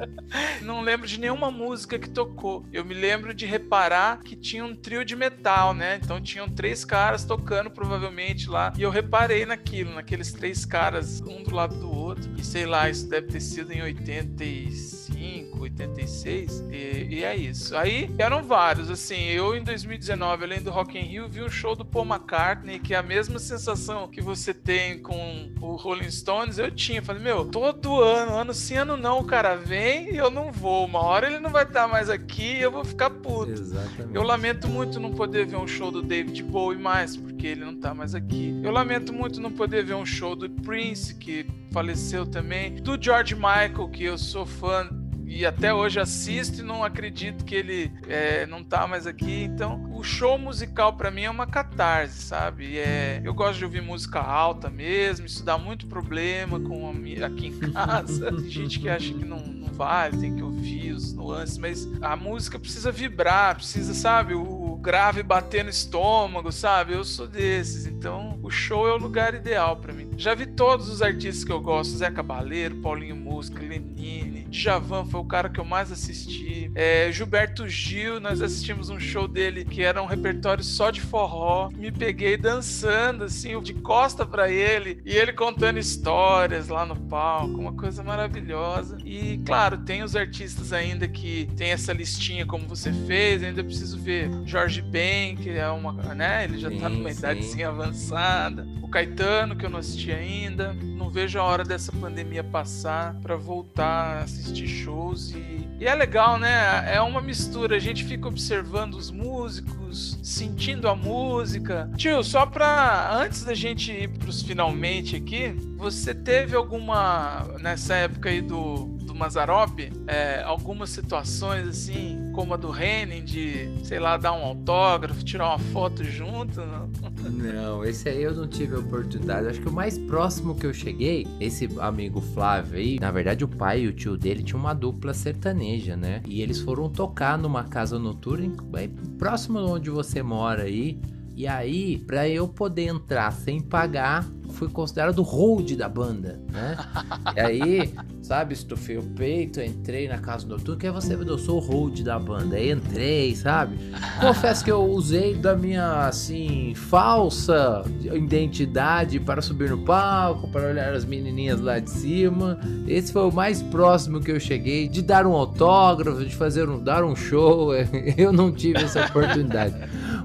[0.62, 2.64] não lembro de nenhuma música que tocou.
[2.72, 6.00] Eu me lembro de reparar que tinha um trio de metal, né?
[6.02, 8.72] Então tinham três caras tocando provavelmente lá.
[8.76, 12.30] E eu reparei naquilo, naqueles três caras, um do lado do outro.
[12.36, 15.09] E sei lá, isso deve ter sido em 85,
[15.58, 16.64] 86.
[16.70, 17.76] E, e é isso.
[17.76, 18.90] Aí eram vários.
[18.90, 22.78] Assim, eu em 2019, além do Rock in Rio, vi um show do Paul McCartney,
[22.78, 27.02] que é a mesma sensação que você tem com o Rolling Stones, eu tinha.
[27.02, 30.86] Falei, meu, todo ano, ano sim, ano não, o cara vem e eu não vou.
[30.86, 33.52] Uma hora ele não vai estar mais aqui e eu vou ficar puto.
[33.52, 34.14] Exatamente.
[34.14, 37.76] Eu lamento muito não poder ver um show do David Bowie mais, porque ele não
[37.76, 38.58] tá mais aqui.
[38.62, 42.74] Eu lamento muito não poder ver um show do Prince, que faleceu também.
[42.76, 44.88] Do George Michael, que eu sou fã
[45.30, 49.44] e até hoje assisto e não acredito que ele é, não tá mais aqui.
[49.44, 52.76] Então, o show musical para mim é uma catarse, sabe?
[52.76, 57.46] É, eu gosto de ouvir música alta mesmo, isso dá muito problema com a aqui
[57.46, 58.32] em casa.
[58.32, 62.16] Tem gente que acha que não, não vale, tem que ouvir os nuances, mas a
[62.16, 64.34] música precisa vibrar, precisa, sabe?
[64.34, 66.94] O grave bater no estômago, sabe?
[66.94, 70.10] Eu sou desses, então o show é o lugar ideal para mim.
[70.16, 75.20] Já vi todos os artistas que eu gosto, Zé Cabaleiro, Paulinho Música, Lenine, Djavan foi
[75.20, 76.70] o cara que eu mais assisti.
[76.74, 81.68] É, Gilberto Gil, nós assistimos um show dele que era um repertório só de forró.
[81.74, 87.58] Me peguei dançando, assim, de costa para ele, e ele contando histórias lá no palco,
[87.58, 88.96] uma coisa maravilhosa.
[89.04, 93.98] E, claro, tem os artistas ainda que tem essa listinha como você fez, ainda preciso
[93.98, 97.18] ver Jorge Ben, que é uma, né, ele já tá Sim, numa sim.
[97.18, 98.66] idadezinha avançada.
[98.82, 100.72] O Caetano, que eu não assisti ainda.
[100.74, 105.94] Não vejo a hora dessa pandemia passar para voltar a assistir shows e, e é
[105.94, 106.92] legal, né?
[106.94, 107.76] É uma mistura.
[107.76, 111.90] A gente fica observando os músicos, sentindo a música.
[111.96, 118.28] Tio, só pra antes da gente ir pros finalmente aqui, você teve alguma nessa época
[118.28, 124.32] aí do Mazarop, é, algumas situações assim, como a do Henning, de, sei lá, dar
[124.32, 126.88] um autógrafo, tirar uma foto junto, não?
[127.30, 129.46] Não, esse aí eu não tive a oportunidade.
[129.46, 133.48] Acho que o mais próximo que eu cheguei, esse amigo Flávio aí, na verdade o
[133.48, 136.22] pai e o tio dele tinham uma dupla sertaneja, né?
[136.26, 140.98] E eles foram tocar numa casa noturna, bem próximo de onde você mora aí.
[141.36, 146.76] E aí, pra eu poder entrar sem pagar, fui considerado o hold da banda, né?
[147.36, 151.58] e aí, sabe, estufei o peito, entrei na casa do que é você, eu sou
[151.58, 152.56] o hold da banda.
[152.56, 153.78] Aí entrei, sabe?
[154.20, 157.82] Confesso que eu usei da minha, assim, falsa
[158.14, 162.58] identidade para subir no palco, para olhar as menininhas lá de cima.
[162.86, 166.82] Esse foi o mais próximo que eu cheguei de dar um autógrafo, de fazer um,
[166.82, 167.70] dar um show.
[168.16, 169.74] Eu não tive essa oportunidade.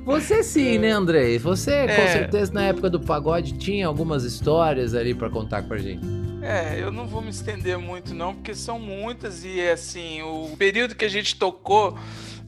[0.05, 1.39] Você sim, né, Andrei?
[1.39, 1.87] Você, é.
[1.87, 6.05] com certeza, na época do pagode, tinha algumas histórias ali para contar com a gente.
[6.41, 10.95] É, eu não vou me estender muito não, porque são muitas e assim, o período
[10.95, 11.97] que a gente tocou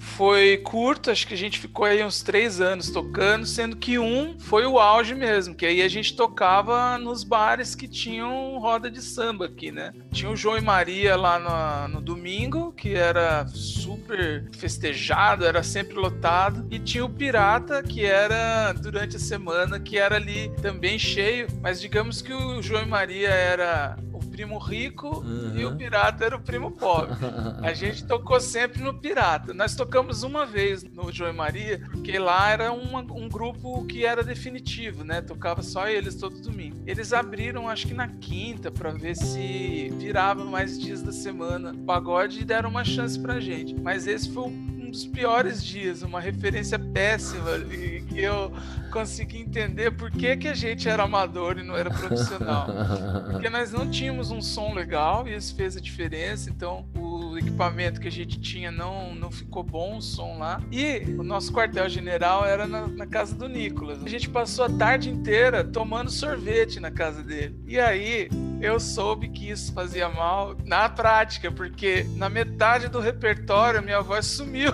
[0.08, 4.40] foi curto, acho que a gente ficou aí uns três anos tocando, sendo que um
[4.40, 9.02] foi o auge mesmo, que aí a gente tocava nos bares que tinham roda de
[9.02, 9.94] samba aqui, né?
[10.12, 15.96] Tinha o João e Maria lá no, no domingo, que era super festejado, era sempre
[15.96, 21.48] lotado, e tinha o Pirata, que era durante a semana, que era ali também cheio,
[21.62, 25.58] mas digamos que o João e Maria era primo rico uhum.
[25.58, 27.16] e o pirata era o primo pobre.
[27.64, 29.54] A gente tocou sempre no pirata.
[29.54, 34.06] Nós tocamos uma vez no João e Maria, porque lá era uma, um grupo que
[34.06, 35.22] era definitivo, né?
[35.22, 36.78] Tocava só eles todo domingo.
[36.86, 41.78] Eles abriram, acho que na quinta, para ver se virava mais dias da semana o
[41.86, 43.74] pagode e deram uma chance pra gente.
[43.76, 48.52] Mas esse foi o um dos piores dias, uma referência péssima e que eu
[48.90, 52.68] consegui entender por que, que a gente era amador e não era profissional.
[53.30, 58.00] Porque nós não tínhamos um som legal e isso fez a diferença, então o equipamento
[58.00, 60.62] que a gente tinha não, não ficou bom o som lá.
[60.72, 64.04] E o nosso quartel-general era na, na casa do Nicolas.
[64.04, 67.56] A gente passou a tarde inteira tomando sorvete na casa dele.
[67.68, 68.30] E aí
[68.60, 74.26] eu soube que isso fazia mal na prática, porque na metade do repertório minha voz
[74.26, 74.72] sumiu.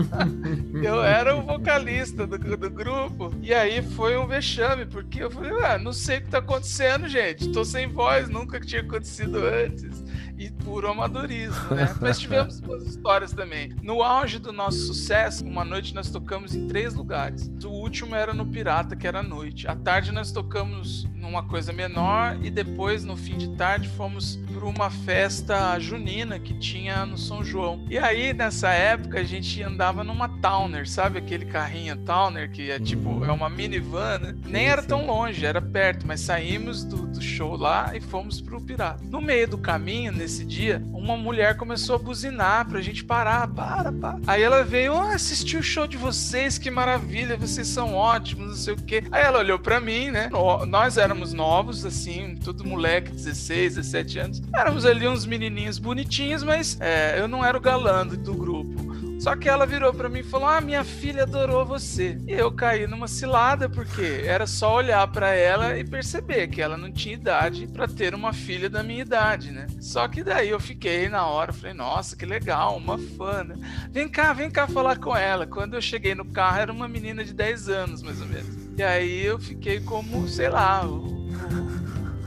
[0.82, 3.34] eu era o vocalista do, do, grupo.
[3.42, 7.08] E aí foi um vexame, porque eu falei, ah, não sei o que tá acontecendo,
[7.08, 7.52] gente.
[7.52, 10.02] Tô sem voz, nunca tinha acontecido antes
[10.46, 11.94] e puro amadorismo, né?
[12.00, 13.72] Mas tivemos boas histórias também.
[13.82, 17.50] No auge do nosso sucesso, uma noite nós tocamos em três lugares.
[17.64, 19.68] O último era no Pirata, que era à noite.
[19.68, 24.66] À tarde nós tocamos numa coisa menor e depois, no fim de tarde, fomos para
[24.66, 27.84] uma festa junina que tinha no São João.
[27.88, 32.78] E aí, nessa época, a gente andava numa Towner, sabe aquele carrinho Towner que é
[32.78, 33.24] tipo, uhum.
[33.24, 34.34] é uma minivan, né?
[34.44, 38.60] Nem era tão longe, era perto, mas saímos do, do show lá e fomos pro
[38.60, 39.04] Pirata.
[39.04, 43.46] No meio do caminho, nesse nesse dia, uma mulher começou a buzinar pra gente parar,
[43.48, 44.18] para, para.
[44.26, 48.56] Aí ela veio, oh, assisti o show de vocês, que maravilha, vocês são ótimos, não
[48.56, 49.04] sei o quê.
[49.12, 50.30] Aí ela olhou pra mim, né?
[50.66, 54.42] Nós éramos novos, assim, todo moleque, 16, 17 anos.
[54.54, 58.71] Éramos ali uns menininhos bonitinhos, mas é, eu não era o galã do grupo.
[59.22, 62.18] Só que ela virou para mim e falou: Ah, minha filha adorou você.
[62.26, 66.76] E eu caí numa cilada, porque era só olhar para ela e perceber que ela
[66.76, 69.68] não tinha idade para ter uma filha da minha idade, né?
[69.80, 73.54] Só que daí eu fiquei na hora, falei: Nossa, que legal, uma fã, né?
[73.92, 75.46] Vem cá, vem cá falar com ela.
[75.46, 78.58] Quando eu cheguei no carro, era uma menina de 10 anos, mais ou menos.
[78.76, 81.81] E aí eu fiquei como, sei lá, o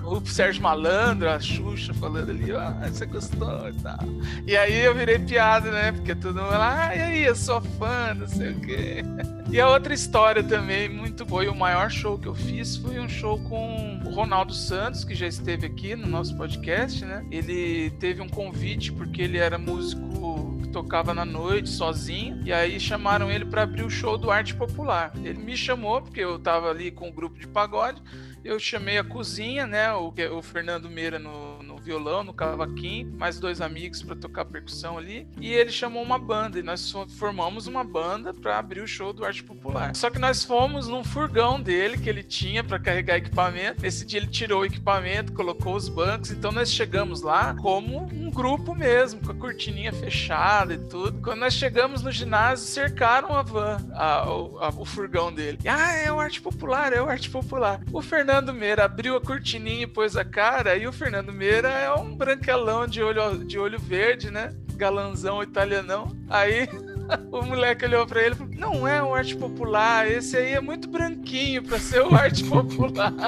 [0.05, 3.97] o Sérgio Malandro, a Xuxa falando ali, ah, você gostou e tal.
[4.45, 5.91] E aí eu virei piada, né?
[5.91, 9.03] Porque todo mundo lá, ah, e aí, eu sou fã, não sei o quê.
[9.49, 12.99] E a outra história também, muito boa, e o maior show que eu fiz foi
[12.99, 17.25] um show com o Ronaldo Santos, que já esteve aqui no nosso podcast, né?
[17.31, 22.79] Ele teve um convite porque ele era músico que tocava na noite sozinho, e aí
[22.79, 25.13] chamaram ele para abrir o show do Arte Popular.
[25.23, 28.01] Ele me chamou porque eu tava ali com o um grupo de pagode,
[28.45, 29.91] eu chamei a cozinha, né?
[29.93, 34.97] O, o Fernando Meira no, no violão, no cavaquinho, mais dois amigos para tocar percussão
[34.97, 35.27] ali.
[35.39, 39.23] E ele chamou uma banda e nós formamos uma banda para abrir o show do
[39.23, 39.95] Arte Popular.
[39.95, 43.85] Só que nós fomos num furgão dele que ele tinha para carregar equipamento.
[43.85, 46.31] Esse dia ele tirou o equipamento, colocou os bancos.
[46.31, 51.21] Então nós chegamos lá como um grupo mesmo, com a cortininha fechada e tudo.
[51.21, 55.59] Quando nós chegamos no ginásio, cercaram a van, a, a, o furgão dele.
[55.63, 57.81] E, ah, é o Arte Popular, é o Arte Popular.
[57.91, 61.93] O Fernando Meira abriu a cortininha e pôs a cara, e o Fernando Meira é
[61.93, 64.53] um branquelão de olho, de olho verde, né?
[64.75, 66.15] Galanzão italianão.
[66.29, 66.67] Aí
[67.31, 70.61] o moleque olhou pra ele e falou: Não é um arte popular, esse aí é
[70.61, 73.13] muito branquinho pra ser o arte popular.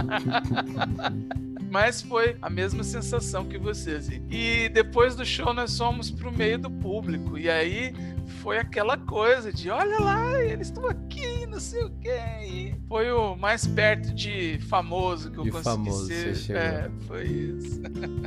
[1.69, 4.25] Mas foi a mesma sensação que você, assim.
[4.29, 7.37] E depois do show nós fomos pro meio do público.
[7.37, 7.93] E aí
[8.41, 11.06] foi aquela coisa de olha lá, eles estão aqui,
[11.47, 12.19] não sei o quê.
[12.43, 16.35] E foi o mais perto de famoso que eu de consegui famoso, ser.
[16.35, 17.81] Você é, foi isso.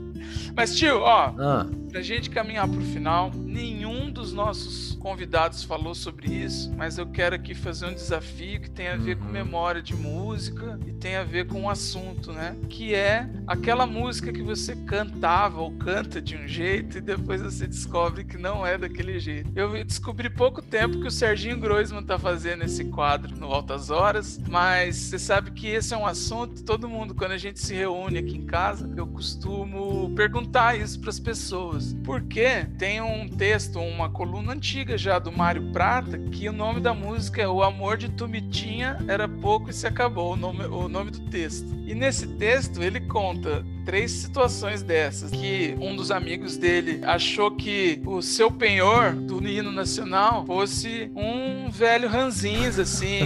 [0.55, 1.35] Mas, tio, ó.
[1.39, 7.07] Ah Pra gente caminhar pro final, nenhum dos nossos convidados falou sobre isso, mas eu
[7.07, 9.33] quero aqui fazer um desafio que tem a ver com Uhum.
[9.33, 12.57] memória de música e tem a ver com o assunto, né?
[12.69, 17.67] Que é aquela música que você cantava ou canta de um jeito e depois você
[17.67, 19.51] descobre que não é daquele jeito.
[19.57, 24.41] Eu descobri pouco tempo que o Serginho Groisman tá fazendo esse quadro no Altas Horas,
[24.49, 28.19] mas você sabe que esse é um assunto, todo mundo, quando a gente se reúne
[28.19, 31.95] aqui em casa, eu costumo perguntar isso para as pessoas.
[32.05, 36.95] Porque tem um texto, uma coluna antiga já do Mário Prata, que o nome da
[36.95, 41.11] música é O Amor de Tumitinha Era Pouco e Se Acabou, o nome, o nome
[41.11, 41.69] do texto.
[41.87, 45.33] E nesse texto ele conta três situações dessas.
[45.33, 51.69] Que um dos amigos dele achou que o seu penhor do hino nacional fosse um
[51.73, 53.23] velho ranzins, assim.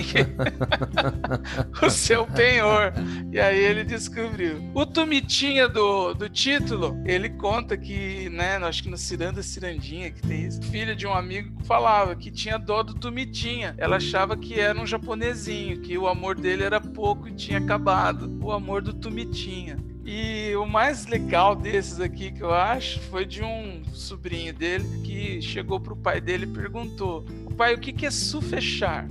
[1.82, 2.94] o seu penhor.
[3.30, 4.70] E aí ele descobriu.
[4.72, 10.22] O Tumitinha do, do título, ele conta que, né, acho que na Ciranda Cirandinha, que
[10.22, 13.74] tem isso, filha de um amigo que falava que tinha dó do Tumitinha.
[13.76, 18.38] Ela achava que era um japonesinho, que o amor dele era pouco e tinha acabado.
[18.42, 19.76] O amor do Tumitinha.
[20.05, 25.40] E o mais legal desses aqui que eu acho foi de um sobrinho dele que
[25.40, 27.24] chegou pro pai dele e perguntou:
[27.57, 29.07] Pai, o que, que é sufechar?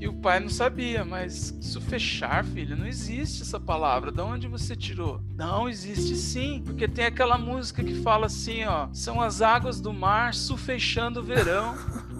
[0.00, 4.10] E o pai não sabia, mas sufechar, filho, não existe essa palavra.
[4.10, 5.20] De onde você tirou?
[5.36, 9.92] Não, existe sim, porque tem aquela música que fala assim, ó, são as águas do
[9.92, 11.76] mar sufechando o verão.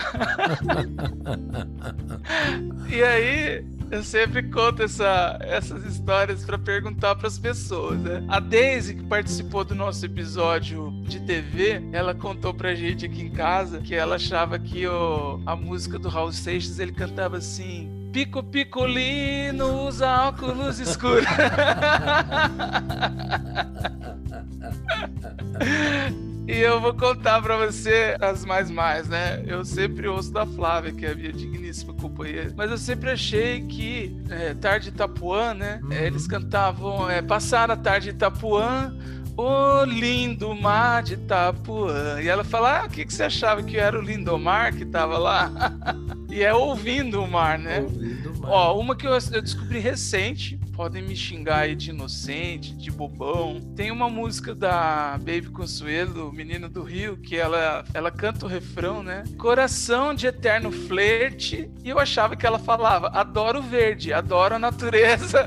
[2.88, 8.24] e aí eu sempre conto essa, essas histórias para perguntar para as pessoas, né?
[8.28, 13.30] A Daisy, que participou do nosso episódio de TV, ela contou pra gente aqui em
[13.30, 17.90] casa que ela achava que o, a música do Raul Seixas ele cantava assim.
[18.12, 21.26] Pico Picolino usa óculos escuros.
[26.50, 29.40] E eu vou contar pra você as mais mais, né?
[29.46, 32.52] Eu sempre ouço da Flávia, que é a minha digníssima companheira.
[32.56, 35.80] Mas eu sempre achei que é, Tarde Itapuã, né?
[35.92, 38.92] É, Eles cantavam é, Passar a Tarde Itapuã,
[39.36, 42.20] o lindo mar de Itapuã.
[42.20, 45.18] E ela fala, ah, o que, que você achava que era o Lindomar que tava
[45.18, 45.52] lá?
[46.28, 47.78] e é ouvindo o mar, né?
[47.80, 48.52] Ouvindo mais.
[48.52, 53.60] Ó, uma que eu descobri recente, podem me xingar aí de inocente, de bobão.
[53.76, 59.02] Tem uma música da Baby Consuelo, Menino do Rio, que ela, ela canta o refrão,
[59.02, 59.24] né?
[59.36, 61.70] Coração de eterno flerte.
[61.84, 65.44] E eu achava que ela falava, adoro verde, adoro a natureza.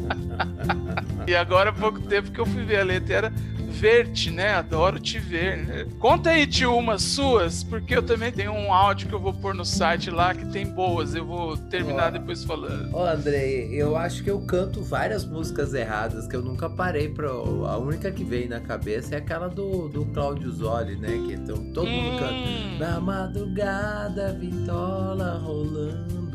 [1.28, 3.32] e agora há pouco tempo que eu fui ver a letra, era
[3.80, 4.54] ver-te, né?
[4.54, 5.56] Adoro te ver.
[5.56, 5.86] né?
[5.98, 9.54] Conta aí, tio, umas suas, porque eu também tenho um áudio que eu vou pôr
[9.54, 11.14] no site lá que tem boas.
[11.14, 12.10] Eu vou terminar Ó.
[12.10, 12.94] depois falando.
[12.94, 17.30] Ô Andrei, eu acho que eu canto várias músicas erradas que eu nunca parei pra.
[17.30, 21.08] A única que veio na cabeça é aquela do, do Cláudio Zoli, né?
[21.26, 22.32] Que então, todo mundo canta.
[22.34, 26.29] Hum, Na madrugada, vitola rolando.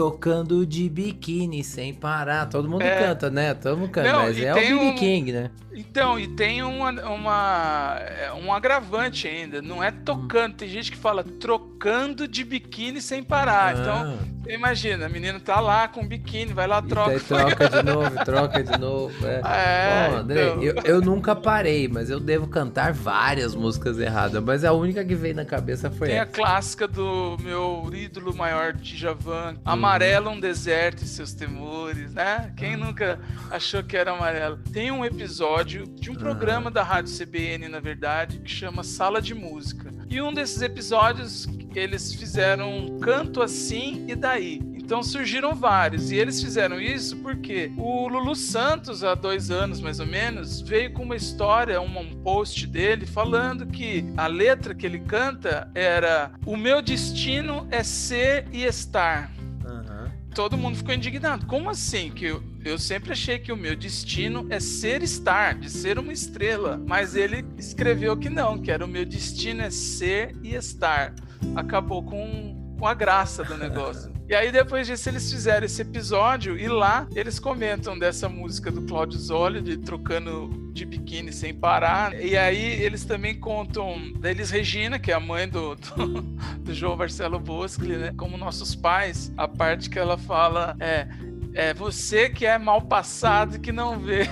[0.00, 2.46] Tocando de biquíni sem parar.
[2.48, 2.98] Todo mundo É.
[2.98, 3.52] canta, né?
[3.52, 4.74] Todo mundo canta, Não, mas é o B.B.
[4.74, 5.50] um- King, né?
[5.74, 9.60] Então, e tem uma, uma, é, um agravante ainda.
[9.60, 13.76] Não é tocando, tem gente que fala trocando de biquíni sem parar.
[13.78, 17.10] Então, Ah, você imagina, a menina tá lá com biquíni, vai lá, e troca.
[17.10, 19.26] daí troca de novo, troca de novo.
[19.26, 19.40] É.
[19.50, 20.62] É, Bom, André, então.
[20.62, 24.42] eu, eu nunca parei, mas eu devo cantar várias músicas erradas.
[24.42, 26.32] Mas a única que veio na cabeça foi Tem a essa.
[26.32, 29.58] clássica do meu ídolo maior de Javan, Uhum.
[29.64, 32.52] Amarelo, um deserto e seus temores, né?
[32.56, 33.18] Quem nunca
[33.50, 34.58] achou que era amarelo?
[34.72, 39.34] Tem um episódio de um programa da Rádio CBN, na verdade, que chama Sala de
[39.34, 39.90] Música.
[40.08, 44.39] E um desses episódios, eles fizeram um canto assim e daí.
[44.40, 46.10] Então surgiram vários.
[46.10, 50.92] E eles fizeram isso porque o Lulu Santos, há dois anos mais ou menos, veio
[50.92, 56.32] com uma história, um, um post dele, falando que a letra que ele canta era:
[56.44, 59.30] O meu destino é ser e estar.
[59.64, 60.10] Aham.
[60.34, 61.46] Todo mundo ficou indignado.
[61.46, 62.10] Como assim?
[62.10, 66.12] Que eu, eu sempre achei que o meu destino é ser estar, de ser uma
[66.12, 66.82] estrela.
[66.84, 71.14] Mas ele escreveu que não, que era o meu destino é ser e estar.
[71.54, 74.10] Acabou com, com a graça do negócio.
[74.30, 78.82] E aí, depois disso, eles fizeram esse episódio e lá eles comentam dessa música do
[78.82, 82.14] Claudio Zoli, de trocando de biquíni sem parar.
[82.14, 86.22] E aí eles também contam da Elis Regina, que é a mãe do, do,
[86.62, 88.14] do João Marcelo Boscli, né?
[88.16, 91.08] Como nossos pais, a parte que ela fala é.
[91.52, 94.28] É você que é mal passado e que não vê.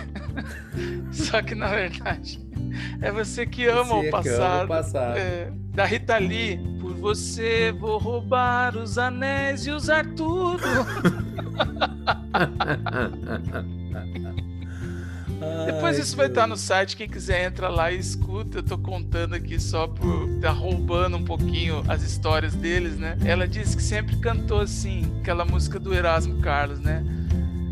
[1.10, 2.38] Só que na verdade
[3.00, 4.64] é você que ama Você o que ama passado.
[4.64, 5.18] o passado.
[5.18, 6.58] É, da Rita Lee,
[7.00, 10.62] você vou roubar os anéis e usar tudo.
[15.66, 18.58] Depois Ai, isso vai estar no site, quem quiser entra lá e escuta.
[18.58, 23.16] Eu tô contando aqui só por tá roubando um pouquinho as histórias deles, né?
[23.24, 27.04] Ela disse que sempre cantou assim, aquela música do Erasmo Carlos, né?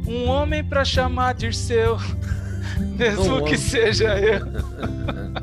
[0.07, 1.99] Um homem pra chamar de seu,
[2.97, 3.57] mesmo Um que homem.
[3.57, 4.47] seja eu.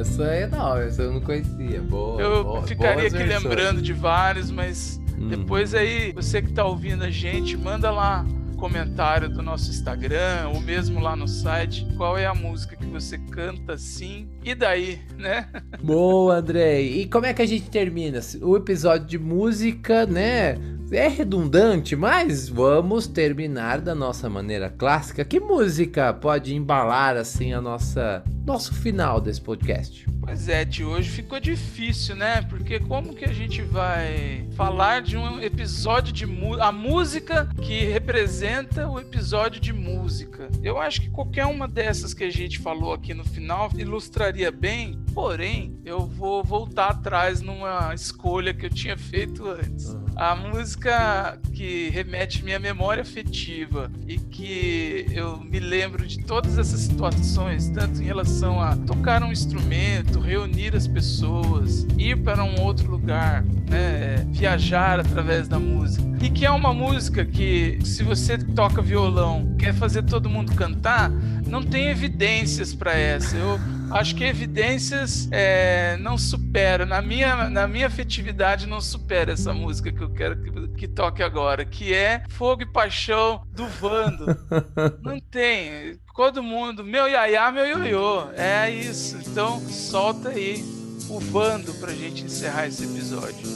[0.00, 1.80] Essa é não, essa eu não conhecia.
[1.82, 3.42] Boa, Eu boa- ficaria aqui versões.
[3.42, 5.28] lembrando de vários, mas Hum.
[5.28, 8.24] depois aí, você que tá ouvindo a gente, manda lá
[8.56, 13.16] comentário do nosso Instagram ou mesmo lá no site qual é a música que você
[13.16, 15.46] canta assim e daí, né?
[15.82, 17.02] Boa, Andrei.
[17.02, 18.20] E como é que a gente termina?
[18.40, 20.56] O episódio de música, né?
[20.90, 25.22] É redundante, mas vamos terminar da nossa maneira clássica.
[25.24, 30.06] Que música pode embalar assim a nossa nosso final desse podcast?
[30.28, 32.42] Pois é, de hoje ficou difícil, né?
[32.42, 37.84] Porque como que a gente vai falar de um episódio de música, a música que
[37.84, 40.48] representa o episódio de música?
[40.62, 45.02] Eu acho que qualquer uma dessas que a gente falou aqui no final ilustraria bem,
[45.12, 49.96] porém, eu vou voltar atrás numa escolha que eu tinha feito antes.
[50.14, 56.80] A música que remete minha memória afetiva e que eu me lembro de todas essas
[56.80, 62.88] situações, tanto em relação a tocar um instrumento, reunir as pessoas, ir para um outro
[62.88, 66.06] lugar, né, viajar através da música.
[66.20, 71.10] E que é uma música que, se você toca violão, quer fazer todo mundo cantar,
[71.46, 73.36] não tem evidências para essa.
[73.36, 73.58] Eu
[73.90, 79.92] acho que evidências é, não supera, na minha, na minha afetividade, não supera essa música
[79.92, 84.26] que eu quero que, que toque agora, que é Fogo e Paixão do Vando.
[85.02, 85.98] Não tem.
[86.14, 88.30] Todo mundo, meu iaiá, meu ioiô.
[88.32, 89.16] É isso.
[89.26, 90.64] Então, solta aí
[91.08, 93.46] o Vando pra gente encerrar esse episódio.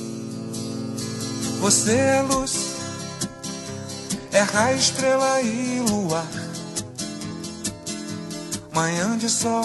[1.60, 2.76] Você é luz,
[4.32, 6.26] é raio, estrela e luar.
[8.72, 9.64] Manhã de sol,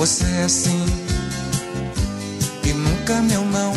[0.00, 0.86] Você é assim
[2.64, 3.74] e nunca meu não.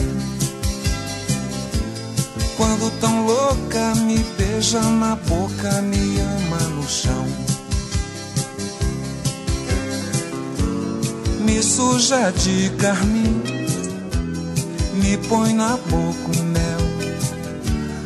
[2.56, 7.28] Quando tão louca me beija na boca, me ama no chão.
[11.42, 13.44] Me suja de carmim,
[14.94, 16.80] me põe na boca o mel.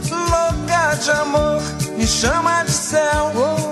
[0.10, 1.62] Louca de amor,
[1.96, 3.67] me chama de céu.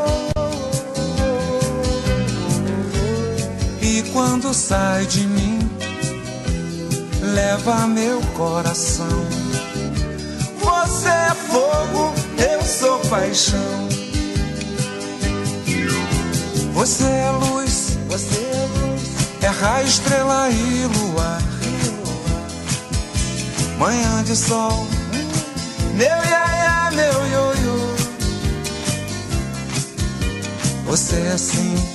[4.15, 5.59] Quando sai de mim,
[7.33, 9.25] leva meu coração.
[10.57, 13.89] Você é fogo, eu sou paixão.
[16.71, 19.01] Você é luz, você é luz,
[19.41, 21.41] é raio, estrela e luar.
[23.77, 24.87] Manhã de sol,
[25.93, 27.95] meu iaiá, meu ioiô.
[30.85, 31.94] Você é assim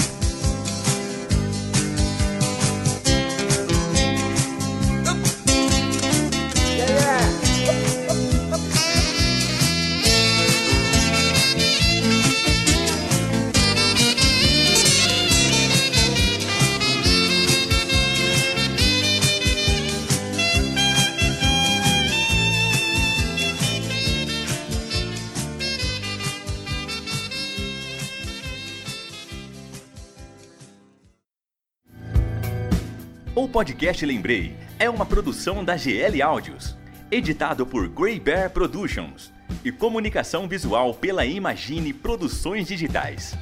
[33.51, 36.77] Podcast Lembrei é uma produção da GL Áudios,
[37.11, 39.33] editado por Grey Bear Productions
[39.65, 43.37] e comunicação visual pela Imagine Produções Digitais.